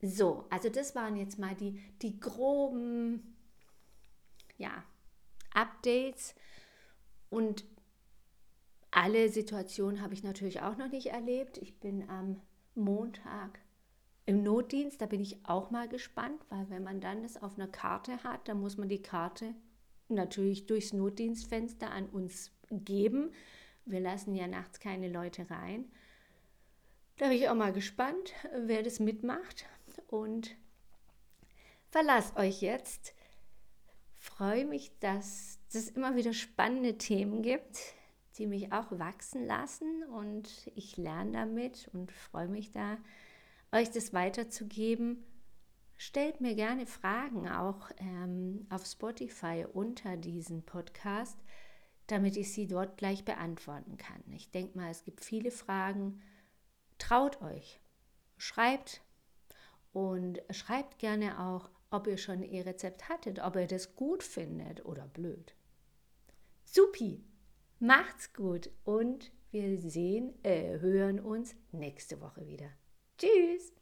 So, 0.00 0.46
also 0.50 0.68
das 0.68 0.94
waren 0.94 1.16
jetzt 1.16 1.38
mal 1.38 1.54
die, 1.54 1.80
die 2.02 2.20
groben 2.20 3.36
ja, 4.56 4.84
Updates 5.54 6.34
und 7.30 7.64
alle 8.90 9.28
Situationen 9.28 10.00
habe 10.00 10.14
ich 10.14 10.22
natürlich 10.22 10.62
auch 10.62 10.76
noch 10.76 10.90
nicht 10.90 11.08
erlebt. 11.08 11.58
Ich 11.58 11.78
bin 11.78 12.08
am 12.08 12.40
Montag 12.74 13.60
im 14.26 14.42
Notdienst, 14.42 15.00
da 15.00 15.06
bin 15.06 15.20
ich 15.20 15.44
auch 15.44 15.70
mal 15.70 15.88
gespannt, 15.88 16.40
weil 16.48 16.68
wenn 16.70 16.82
man 16.82 17.00
dann 17.00 17.22
das 17.22 17.42
auf 17.42 17.56
einer 17.56 17.68
Karte 17.68 18.22
hat, 18.24 18.48
dann 18.48 18.60
muss 18.60 18.76
man 18.76 18.88
die 18.88 19.02
Karte 19.02 19.54
natürlich 20.08 20.66
durchs 20.66 20.92
Notdienstfenster 20.92 21.90
an 21.90 22.06
uns 22.06 22.50
geben. 22.70 23.32
Wir 23.84 24.00
lassen 24.00 24.34
ja 24.34 24.46
nachts 24.46 24.80
keine 24.80 25.08
Leute 25.08 25.48
rein. 25.50 25.90
Da 27.16 27.28
bin 27.28 27.36
ich 27.36 27.48
auch 27.48 27.54
mal 27.54 27.72
gespannt, 27.72 28.32
wer 28.54 28.82
das 28.82 29.00
mitmacht 29.00 29.66
und 30.08 30.56
verlasst 31.90 32.36
euch 32.36 32.62
jetzt. 32.62 33.14
Freue 34.14 34.66
mich, 34.66 34.92
dass 35.00 35.58
es 35.72 35.90
immer 35.90 36.16
wieder 36.16 36.32
spannende 36.32 36.96
Themen 36.98 37.42
gibt 37.42 37.94
die 38.38 38.46
mich 38.46 38.72
auch 38.72 38.90
wachsen 38.92 39.44
lassen 39.44 40.04
und 40.04 40.70
ich 40.74 40.96
lerne 40.96 41.32
damit 41.32 41.90
und 41.92 42.12
freue 42.12 42.48
mich 42.48 42.70
da, 42.70 42.98
euch 43.72 43.90
das 43.90 44.12
weiterzugeben. 44.12 45.24
Stellt 45.96 46.40
mir 46.40 46.54
gerne 46.54 46.86
Fragen 46.86 47.48
auch 47.48 47.90
ähm, 47.98 48.66
auf 48.70 48.86
Spotify 48.86 49.66
unter 49.72 50.16
diesen 50.16 50.64
Podcast. 50.64 51.38
damit 52.08 52.36
ich 52.36 52.52
sie 52.52 52.66
dort 52.66 52.96
gleich 52.96 53.24
beantworten 53.24 53.96
kann. 53.96 54.22
Ich 54.32 54.50
denke 54.50 54.76
mal, 54.76 54.90
es 54.90 55.04
gibt 55.04 55.22
viele 55.24 55.50
Fragen. 55.50 56.20
Traut 56.98 57.40
euch, 57.42 57.80
schreibt 58.38 59.02
und 59.92 60.40
schreibt 60.50 60.98
gerne 60.98 61.38
auch, 61.38 61.70
ob 61.90 62.06
ihr 62.06 62.16
schon 62.18 62.42
ihr 62.42 62.66
Rezept 62.66 63.08
hattet, 63.08 63.38
ob 63.38 63.56
ihr 63.56 63.66
das 63.66 63.94
gut 63.94 64.22
findet 64.22 64.84
oder 64.84 65.06
blöd. 65.06 65.54
Supi, 66.64 67.22
macht's 67.78 68.32
gut 68.32 68.70
und 68.84 69.32
wir 69.50 69.80
sehen, 69.80 70.34
äh, 70.44 70.78
hören 70.80 71.20
uns 71.20 71.54
nächste 71.72 72.20
Woche 72.20 72.46
wieder. 72.46 72.70
Tschüss! 73.16 73.77